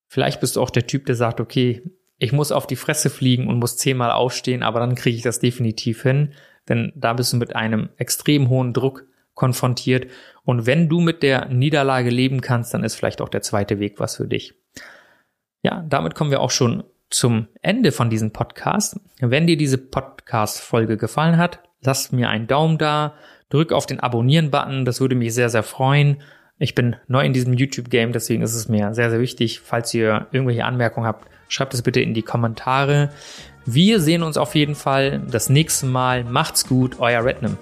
vielleicht 0.07 0.41
bist 0.41 0.55
du 0.55 0.63
auch 0.63 0.71
der 0.71 0.87
Typ, 0.87 1.05
der 1.07 1.17
sagt, 1.17 1.41
okay, 1.41 1.83
ich 2.19 2.31
muss 2.31 2.53
auf 2.53 2.69
die 2.69 2.77
Fresse 2.77 3.11
fliegen 3.11 3.49
und 3.49 3.59
muss 3.59 3.77
zehnmal 3.77 4.13
aufstehen, 4.13 4.63
aber 4.63 4.79
dann 4.79 4.95
kriege 4.95 5.17
ich 5.17 5.25
das 5.25 5.41
definitiv 5.41 6.05
hin, 6.05 6.33
denn 6.69 6.93
da 6.95 7.13
bist 7.13 7.33
du 7.33 7.39
mit 7.39 7.57
einem 7.57 7.89
extrem 7.97 8.49
hohen 8.51 8.73
Druck 8.73 9.09
konfrontiert. 9.35 10.11
Und 10.45 10.67
wenn 10.67 10.89
du 10.89 11.01
mit 11.01 11.23
der 11.23 11.47
Niederlage 11.47 12.11
leben 12.11 12.41
kannst, 12.41 12.75
dann 12.75 12.85
ist 12.85 12.95
vielleicht 12.95 13.21
auch 13.21 13.29
der 13.29 13.43
zweite 13.43 13.79
Weg 13.79 14.01
was 14.01 14.17
für 14.17 14.27
dich. 14.27 14.55
Ja, 15.63 15.85
damit 15.89 16.15
kommen 16.15 16.31
wir 16.31 16.41
auch 16.41 16.51
schon 16.51 16.85
zum 17.09 17.49
Ende 17.61 17.93
von 17.93 18.11
diesem 18.11 18.33
Podcast. 18.33 18.99
Wenn 19.21 19.47
dir 19.47 19.57
diese 19.57 19.79
Podcast-Folge 19.79 20.97
gefallen 20.97 21.37
hat, 21.37 21.61
lass 21.83 22.11
mir 22.11 22.29
einen 22.29 22.47
Daumen 22.47 22.79
da, 22.79 23.15
drück 23.51 23.73
auf 23.73 23.87
den 23.87 24.01
Abonnieren-Button, 24.01 24.85
das 24.85 25.01
würde 25.01 25.15
mich 25.15 25.35
sehr, 25.35 25.51
sehr 25.51 25.63
freuen. 25.63 26.23
Ich 26.59 26.75
bin 26.75 26.97
neu 27.07 27.25
in 27.25 27.33
diesem 27.33 27.55
YouTube-Game, 27.55 28.13
deswegen 28.13 28.43
ist 28.43 28.55
es 28.55 28.69
mir 28.69 28.95
sehr, 28.95 29.11
sehr 29.11 29.21
wichtig. 29.21 29.61
Falls 29.61 29.93
ihr 29.95 30.27
irgendwelche 30.33 30.65
Anmerkungen 30.65 31.07
habt, 31.07 31.29
schreibt 31.49 31.75
es 31.75 31.83
bitte 31.83 32.01
in 32.01 32.15
die 32.15 32.23
Kommentare. 32.23 33.11
Wir 33.67 34.01
sehen 34.01 34.23
uns 34.23 34.37
auf 34.37 34.55
jeden 34.55 34.75
Fall 34.75 35.23
das 35.31 35.49
nächste 35.49 35.87
Mal. 35.87 36.25
Macht's 36.25 36.67
gut, 36.67 36.99
euer 36.99 37.25
Rednam. 37.25 37.59